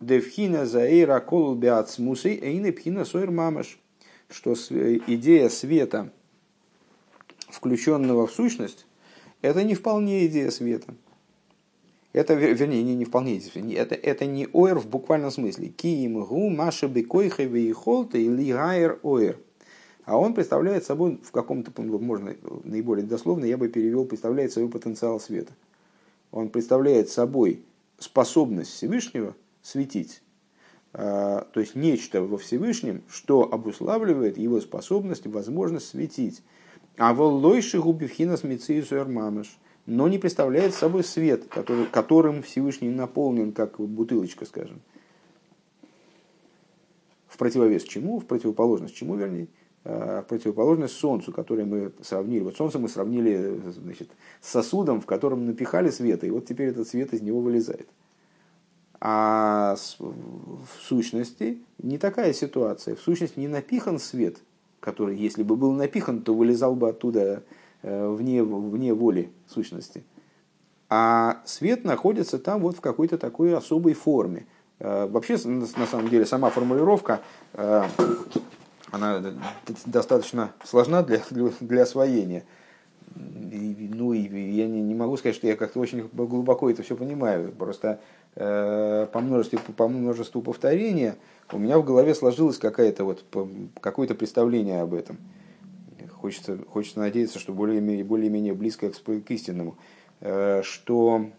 Девхина 0.00 0.64
заэйра 0.64 1.20
колу 1.20 1.54
беацмусей 1.54 2.38
эйны 2.40 2.72
пхина 2.72 3.04
сойр 3.04 3.30
мамаш. 3.30 3.78
Что 4.30 4.54
идея 4.54 5.48
света, 5.50 6.10
включенного 7.48 8.26
в 8.26 8.32
сущность, 8.32 8.86
это 9.42 9.62
не 9.62 9.74
вполне 9.74 10.26
идея 10.26 10.50
света. 10.50 10.94
Это, 12.12 12.34
вернее, 12.34 12.82
не, 12.82 12.96
не 12.96 13.04
вполне 13.04 13.40
это, 13.74 13.94
это 13.94 14.26
не 14.26 14.48
ойр 14.52 14.78
в 14.78 14.88
буквальном 14.88 15.30
смысле. 15.30 15.68
Киим 15.68 16.24
гу 16.24 16.50
маша 16.50 16.88
бекойхе 16.88 17.44
вейхолта 17.44 18.18
или 18.18 18.52
гайр 18.52 18.98
ойр. 19.02 19.38
А 20.04 20.18
он 20.18 20.34
представляет 20.34 20.84
собой, 20.84 21.20
в 21.22 21.30
каком-то, 21.30 21.70
можно 21.82 22.34
наиболее 22.64 23.06
дословно, 23.06 23.44
я 23.44 23.56
бы 23.56 23.68
перевел, 23.68 24.04
представляет 24.06 24.52
собой 24.52 24.68
потенциал 24.68 25.20
света. 25.20 25.52
Он 26.32 26.48
представляет 26.48 27.10
собой 27.10 27.62
способность 27.98 28.72
Всевышнего 28.72 29.36
светить. 29.62 30.22
А, 30.92 31.46
то 31.52 31.60
есть 31.60 31.76
нечто 31.76 32.22
во 32.22 32.38
Всевышнем, 32.38 33.02
что 33.08 33.52
обуславливает 33.52 34.36
его 34.36 34.60
способность, 34.60 35.26
возможность 35.26 35.88
светить. 35.88 36.42
А 36.96 37.14
воллойши 37.14 37.80
губивхинас 37.80 38.42
мициусуэр 38.42 39.06
мамыш. 39.06 39.58
Но 39.90 40.06
не 40.06 40.18
представляет 40.18 40.72
собой 40.72 41.02
свет, 41.02 41.46
который, 41.48 41.84
которым 41.86 42.44
Всевышний 42.44 42.90
наполнен, 42.90 43.50
как 43.50 43.80
бутылочка, 43.80 44.44
скажем. 44.46 44.82
В 47.26 47.36
противовес 47.36 47.82
чему? 47.82 48.20
В 48.20 48.26
противоположность 48.26 48.94
чему, 48.94 49.16
вернее? 49.16 49.48
Э, 49.82 50.22
противоположность 50.28 50.94
Солнцу, 50.94 51.32
которое 51.32 51.64
мы 51.64 51.90
сравнили. 52.02 52.44
Вот 52.44 52.56
Солнце 52.56 52.78
мы 52.78 52.88
сравнили 52.88 53.60
значит, 53.66 54.12
с 54.40 54.50
сосудом, 54.50 55.00
в 55.00 55.06
котором 55.06 55.44
напихали 55.44 55.90
света, 55.90 56.24
и 56.24 56.30
вот 56.30 56.46
теперь 56.46 56.68
этот 56.68 56.86
свет 56.86 57.12
из 57.12 57.20
него 57.20 57.40
вылезает. 57.40 57.88
А 59.00 59.74
в 59.98 60.82
сущности 60.82 61.64
не 61.82 61.98
такая 61.98 62.32
ситуация. 62.32 62.94
В 62.94 63.00
сущности 63.00 63.40
не 63.40 63.48
напихан 63.48 63.98
свет, 63.98 64.36
который, 64.78 65.16
если 65.16 65.42
бы 65.42 65.56
был 65.56 65.72
напихан, 65.72 66.22
то 66.22 66.32
вылезал 66.32 66.76
бы 66.76 66.90
оттуда 66.90 67.42
вне, 67.82 68.42
вне 68.42 68.92
воли 68.94 69.30
сущности. 69.46 70.04
А 70.88 71.40
свет 71.44 71.84
находится 71.84 72.38
там 72.38 72.60
вот 72.60 72.76
в 72.76 72.80
какой-то 72.80 73.16
такой 73.16 73.56
особой 73.56 73.94
форме. 73.94 74.46
Э, 74.78 75.06
вообще, 75.06 75.36
на 75.44 75.86
самом 75.86 76.08
деле, 76.08 76.26
сама 76.26 76.50
формулировка 76.50 77.20
она 78.90 79.22
достаточно 79.86 80.52
сложна 80.64 81.02
для, 81.02 81.22
для 81.60 81.82
освоения. 81.82 82.44
Ну, 83.14 84.12
и 84.12 84.20
я 84.20 84.66
не, 84.68 84.80
не 84.82 84.94
могу 84.94 85.16
сказать, 85.16 85.34
что 85.34 85.46
я 85.46 85.56
как-то 85.56 85.80
очень 85.80 86.08
глубоко 86.12 86.70
это 86.70 86.82
все 86.82 86.96
понимаю. 86.96 87.52
Просто 87.52 88.00
э, 88.36 89.06
по, 89.12 89.20
множеству, 89.20 89.58
по 89.76 89.88
множеству 89.88 90.42
повторения 90.42 91.16
у 91.52 91.58
меня 91.58 91.78
в 91.78 91.84
голове 91.84 92.14
сложилось 92.14 92.58
какое-то 92.58 93.04
вот, 93.04 93.24
какое-то 93.80 94.14
представление 94.14 94.82
об 94.82 94.94
этом. 94.94 95.18
Хочется, 96.20 96.58
хочется 96.68 96.98
надеяться, 96.98 97.38
что 97.38 97.54
более-менее 97.54 98.04
более 98.04 98.52
близко 98.52 98.90
к, 98.90 98.94
к 99.02 99.30
истинному. 99.30 99.78
Э, 100.20 100.60
что, 100.62 101.30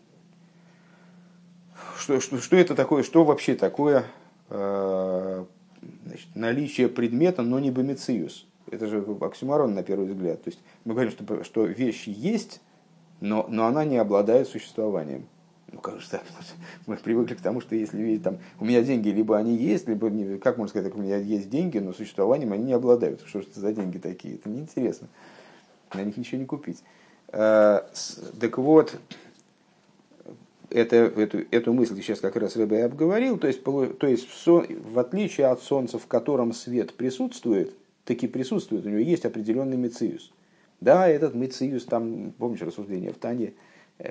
что, 2.00 2.20
что, 2.20 2.40
что 2.40 2.56
это 2.56 2.74
такое, 2.74 3.04
что 3.04 3.24
вообще 3.24 3.54
такое 3.54 4.06
э, 4.50 5.46
значит, 6.06 6.28
наличие 6.34 6.90
предмета, 6.90 7.44
но 7.44 7.60
не 7.60 7.70
бомициус. 7.70 8.48
Это 8.72 8.88
же 8.88 9.06
оксюмарон 9.22 9.76
на 9.76 9.84
первый 9.84 10.08
взгляд. 10.08 10.44
То 10.44 10.50
есть 10.50 10.60
мы 10.84 10.94
говорим, 10.94 11.12
что, 11.12 11.44
что 11.44 11.66
вещь 11.66 12.08
есть, 12.08 12.60
но, 13.20 13.46
но 13.48 13.68
она 13.68 13.86
не 13.86 13.98
обладает 13.98 14.48
существованием. 14.48 15.28
Ну, 15.72 15.80
как 15.80 16.02
же 16.02 16.10
так? 16.10 16.24
Мы 16.88 16.98
привыкли 16.98 17.36
к 17.36 17.42
тому, 17.42 17.62
что 17.62 17.76
если 17.76 18.18
там, 18.18 18.40
у 18.60 18.66
меня 18.66 18.82
деньги, 18.82 19.10
либо 19.10 19.38
они 19.38 19.56
есть, 19.56 19.88
либо, 19.88 20.10
не, 20.10 20.38
как 20.38 20.58
можно 20.58 20.70
сказать, 20.70 20.94
у 20.94 21.00
меня 21.00 21.18
есть 21.18 21.50
деньги, 21.50 21.78
но 21.80 21.94
существованием 21.94 22.52
они 22.54 22.66
не 22.66 22.74
обладают. 22.74 23.22
Что 23.26 23.42
же 23.42 23.48
это 23.48 23.60
за 23.60 23.74
деньги 23.74 23.98
такие? 23.98 24.36
Это 24.36 24.50
неинтересно. 24.50 25.08
На 25.94 26.04
них 26.04 26.18
ничего 26.18 26.40
не 26.40 26.46
купить. 26.46 26.84
А, 27.30 27.90
так 28.40 28.58
вот, 28.58 29.00
это, 30.70 30.96
эту, 30.96 31.40
эту 31.52 31.74
мысль 31.74 31.96
сейчас 31.98 32.20
как 32.20 32.36
раз 32.36 32.56
Рэбе 32.56 32.80
и 32.80 32.82
обговорил, 32.82 33.38
то 33.38 33.48
есть, 33.48 33.64
то 33.64 34.08
есть 34.08 34.30
в, 34.30 34.34
сон, 34.34 34.66
в 34.68 35.00
отличие 35.00 35.48
от 35.48 35.62
Солнца, 35.62 36.00
в 36.00 36.08
котором 36.08 36.54
свет 36.54 36.94
присутствует, 36.94 37.74
таки 38.06 38.28
присутствует, 38.28 38.86
у 38.86 38.90
него 38.90 39.00
есть 39.00 39.26
определенный 39.26 39.78
мециус. 39.78 40.32
Да, 40.80 41.08
этот 41.08 41.36
мециус, 41.36 41.86
там, 41.86 42.32
помните 42.38 42.66
рассуждение 42.66 43.14
в 43.14 43.18
Тане, 43.18 43.54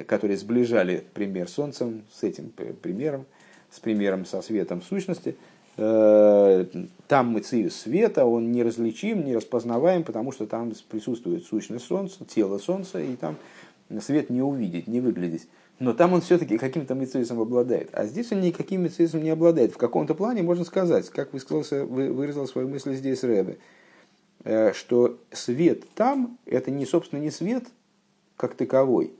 которые 0.06 0.36
сближали 0.36 1.04
пример 1.14 1.48
Солнцем 1.48 2.02
с 2.12 2.22
этим 2.22 2.50
примером, 2.50 3.26
с 3.70 3.80
примером 3.80 4.24
со 4.24 4.42
светом 4.42 4.82
сущности, 4.82 5.36
э, 5.76 6.64
там 7.08 7.34
мециус 7.34 7.74
света, 7.74 8.24
он 8.24 8.52
неразличим, 8.52 9.24
не 9.24 9.36
распознаваем, 9.36 10.04
потому 10.04 10.32
что 10.32 10.46
там 10.46 10.72
присутствует 10.88 11.44
сущность 11.44 11.86
Солнца, 11.86 12.24
тело 12.24 12.58
Солнца, 12.58 13.00
и 13.00 13.16
там 13.16 13.36
свет 14.00 14.30
не 14.30 14.42
увидеть, 14.42 14.86
не 14.86 15.00
выглядеть 15.00 15.48
но 15.80 15.94
там 15.94 16.12
он 16.12 16.20
все-таки 16.20 16.58
каким-то 16.58 16.94
мецуисом 16.94 17.40
обладает. 17.40 17.88
А 17.92 18.04
здесь 18.04 18.30
он 18.30 18.42
никаким 18.42 18.82
мецуисом 18.82 19.22
не 19.22 19.30
обладает. 19.30 19.72
В 19.72 19.78
каком-то 19.78 20.14
плане 20.14 20.42
можно 20.42 20.64
сказать, 20.64 21.08
как 21.08 21.32
высказался, 21.32 21.84
выразил 21.84 22.46
свою 22.46 22.68
мысль 22.68 22.94
здесь 22.94 23.24
Рэбе, 23.24 23.58
э, 24.44 24.74
что 24.74 25.18
свет 25.32 25.90
там, 25.94 26.38
это 26.44 26.70
не, 26.70 26.84
собственно, 26.84 27.18
не 27.18 27.30
свет 27.30 27.64
как 28.36 28.54
таковой, 28.54 29.14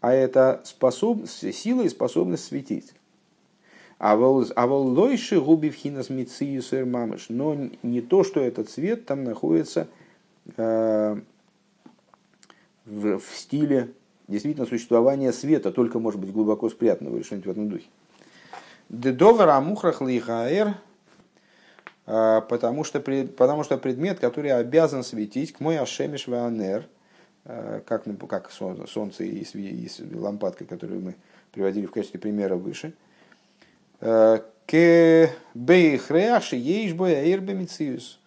а 0.00 0.12
это 0.12 0.60
способность, 0.64 1.54
сила 1.54 1.82
и 1.82 1.88
способность 1.88 2.44
светить. 2.44 2.92
А 3.98 4.16
воллойши 4.16 5.36
а 5.36 5.40
губи 5.40 5.68
в 5.68 5.74
хинас 5.74 6.08
мамыш. 6.08 7.26
Но 7.28 7.56
не 7.82 8.00
то, 8.00 8.24
что 8.24 8.40
этот 8.40 8.70
свет 8.70 9.04
там 9.04 9.24
находится 9.24 9.88
э, 10.56 11.20
в, 12.86 13.18
в 13.18 13.36
стиле 13.36 13.92
действительно 14.30 14.66
существование 14.66 15.32
света 15.32 15.70
только 15.72 15.98
может 15.98 16.20
быть 16.20 16.32
глубоко 16.32 16.70
спрятанного 16.70 17.16
или 17.16 17.22
что-нибудь 17.24 17.46
в 17.46 17.50
этом 17.50 17.68
духе. 17.68 17.86
Дедовар 18.88 19.48
амухрах 19.50 20.00
лихаэр, 20.00 20.76
а, 22.06 22.40
потому 22.40 22.84
что, 22.84 23.00
потому 23.00 23.64
что 23.64 23.76
предмет, 23.76 24.18
который 24.18 24.52
обязан 24.52 25.04
светить, 25.04 25.52
к 25.52 25.60
мой 25.60 25.78
ашемиш 25.78 26.26
ванер, 26.26 26.86
как, 27.44 28.04
как 28.28 28.50
солнце 28.52 29.24
и, 29.24 29.42
и 29.42 30.14
лампадка, 30.14 30.64
которую 30.64 31.00
мы 31.00 31.14
приводили 31.52 31.86
в 31.86 31.90
качестве 31.90 32.20
примера 32.20 32.56
выше, 32.56 32.92
а, 34.00 34.44
к 34.66 35.30
бейхреаши 35.54 36.54
ейшбоя 36.54 37.24
эрбемициус. 37.32 38.20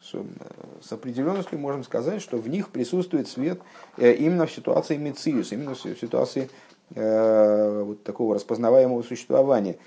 С 0.82 0.92
определенностью 0.92 1.58
можем 1.58 1.86
сказать, 1.86 2.22
что 2.22 2.38
в 2.38 2.50
них 2.50 2.70
присутствует 2.70 3.30
свет 3.30 3.62
э, 3.98 4.14
именно 4.16 4.46
в 4.46 4.52
ситуации 4.52 4.98
мициус, 4.98 5.54
именно 5.54 5.74
в 5.74 5.80
ситуации 5.80 6.50
э, 6.96 7.84
вот 7.86 8.04
такого 8.04 8.36
распознаваемого 8.36 9.04
существования. 9.04 9.78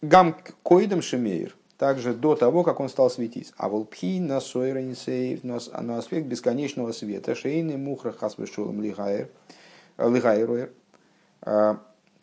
Гам 0.00 0.34
койдем 0.62 1.02
шемейр, 1.02 1.54
также 1.78 2.14
до 2.14 2.36
того, 2.36 2.62
как 2.62 2.80
он 2.80 2.88
стал 2.88 3.10
светить. 3.10 3.52
А 3.56 3.68
волпхи 3.68 4.20
на 4.20 4.40
сойренсейв, 4.40 5.42
на 5.44 5.98
аспект 5.98 6.26
бесконечного 6.26 6.92
света, 6.92 7.34
шейный 7.34 7.76
мухра 7.76 8.12
хасвешулам 8.12 8.80
лигайр, 8.80 9.28
лигайруэр, 9.98 10.70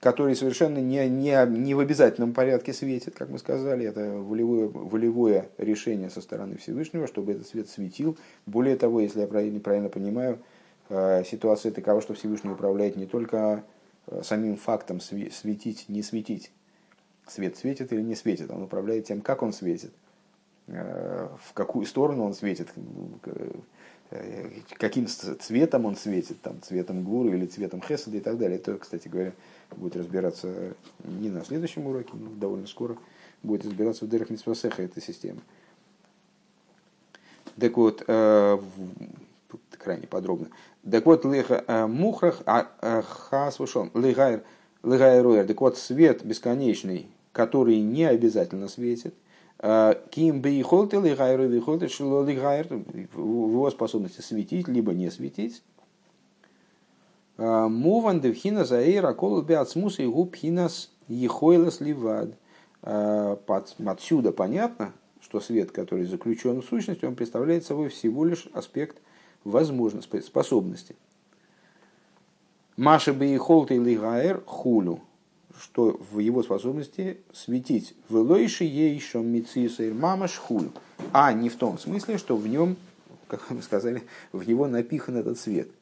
который 0.01 0.35
совершенно 0.35 0.79
не, 0.79 1.07
не, 1.07 1.45
не 1.47 1.75
в 1.75 1.79
обязательном 1.79 2.33
порядке 2.33 2.73
светит, 2.73 3.13
как 3.15 3.29
мы 3.29 3.37
сказали, 3.37 3.85
это 3.85 4.11
волевое, 4.11 4.67
волевое 4.67 5.49
решение 5.59 6.09
со 6.09 6.21
стороны 6.21 6.57
Всевышнего, 6.57 7.05
чтобы 7.05 7.33
этот 7.33 7.47
свет 7.47 7.69
светил. 7.69 8.17
Более 8.47 8.75
того, 8.77 8.99
если 8.99 9.21
я 9.21 9.27
правильно, 9.27 9.59
правильно 9.59 9.89
понимаю, 9.89 10.39
э, 10.89 11.23
ситуация 11.23 11.71
такова, 11.71 12.01
что 12.01 12.15
Всевышний 12.15 12.49
управляет 12.49 12.95
не 12.95 13.05
только 13.05 13.63
э, 14.07 14.23
самим 14.23 14.57
фактом 14.57 14.99
светить, 14.99 15.85
не 15.87 16.01
светить, 16.01 16.51
свет 17.31 17.57
светит 17.57 17.91
или 17.93 18.01
не 18.01 18.15
светит, 18.15 18.51
он 18.51 18.63
управляет 18.63 19.05
тем, 19.05 19.21
как 19.21 19.41
он 19.41 19.53
светит, 19.53 19.91
э, 20.67 21.27
в 21.43 21.53
какую 21.53 21.85
сторону 21.85 22.25
он 22.25 22.33
светит, 22.33 22.67
каким 24.77 25.07
цветом 25.07 25.85
он 25.85 25.95
светит, 25.95 26.41
там, 26.41 26.61
цветом 26.61 27.03
гуру 27.03 27.33
или 27.33 27.45
цветом 27.45 27.81
хесада 27.81 28.17
и 28.17 28.19
так 28.19 28.37
далее. 28.37 28.57
Это, 28.57 28.77
кстати 28.77 29.07
говоря, 29.07 29.33
будет 29.75 29.95
разбираться 29.95 30.73
не 31.03 31.29
на 31.29 31.45
следующем 31.45 31.87
уроке, 31.87 32.11
но 32.13 32.29
довольно 32.31 32.67
скоро 32.67 32.97
будет 33.41 33.65
разбираться 33.65 34.05
в 34.05 34.09
дырах 34.09 34.29
Митсвасеха 34.29 34.83
эта 34.83 34.99
система. 35.01 35.41
Так 37.57 37.77
вот, 37.77 38.03
э, 38.07 38.59
крайне 39.77 40.07
подробно. 40.07 40.49
Так 40.89 41.05
вот, 41.05 41.25
леха 41.25 41.63
э, 41.67 41.85
мухрах 41.87 42.41
а, 42.45 42.67
э, 42.81 43.01
хас 43.01 43.59
вышел, 43.59 43.89
легайр, 43.93 44.43
легайр 44.83 45.45
так 45.45 45.61
вот, 45.61 45.77
свет 45.77 46.25
бесконечный, 46.25 47.07
который 47.31 47.79
не 47.79 48.05
обязательно 48.05 48.67
светит, 48.67 49.13
Ким 50.09 50.41
бы 50.41 50.49
и 50.51 50.61
холты 50.63 50.97
лигайру 50.99 51.51
и 51.51 51.59
холты 51.59 51.87
шло 51.87 52.23
лигайр 52.23 52.67
в 52.67 53.19
его 53.19 53.69
способности 53.69 54.21
светить, 54.21 54.67
либо 54.67 54.93
не 54.93 55.11
светить. 55.11 55.61
Муван 57.37 58.21
девхина 58.21 58.65
заэйра 58.65 59.13
кол 59.13 59.41
беацмус 59.43 59.99
и 59.99 60.05
губхинас 60.07 60.91
ехойлас 61.07 61.79
ливад. 61.79 62.35
Отсюда 62.81 64.31
понятно, 64.31 64.93
что 65.21 65.39
свет, 65.39 65.71
который 65.71 66.05
заключен 66.05 66.61
в 66.61 66.65
сущности, 66.65 67.05
он 67.05 67.15
представляет 67.15 67.63
собой 67.63 67.89
всего 67.89 68.25
лишь 68.25 68.47
аспект 68.53 68.97
возможности, 69.43 70.21
способности. 70.21 70.95
Маша 72.77 73.13
бы 73.13 73.27
и 73.27 73.37
холты 73.37 73.77
лигайр 73.77 74.41
хулю 74.47 75.01
что 75.61 75.99
в 76.11 76.19
его 76.19 76.43
способности 76.43 77.17
светить. 77.33 77.93
В 78.09 78.17
Элойше 78.17 78.63
ейшом 78.63 79.27
мицисейр 79.27 79.93
мама 79.93 80.27
шхуль, 80.27 80.69
а 81.13 81.31
не 81.33 81.49
в 81.49 81.55
том 81.55 81.77
смысле, 81.77 82.17
что 82.17 82.35
в 82.35 82.47
нем, 82.47 82.77
как 83.27 83.49
мы 83.51 83.61
сказали, 83.61 84.03
в 84.31 84.47
него 84.47 84.67
напихан 84.67 85.17
этот 85.17 85.39
свет– 85.39 85.69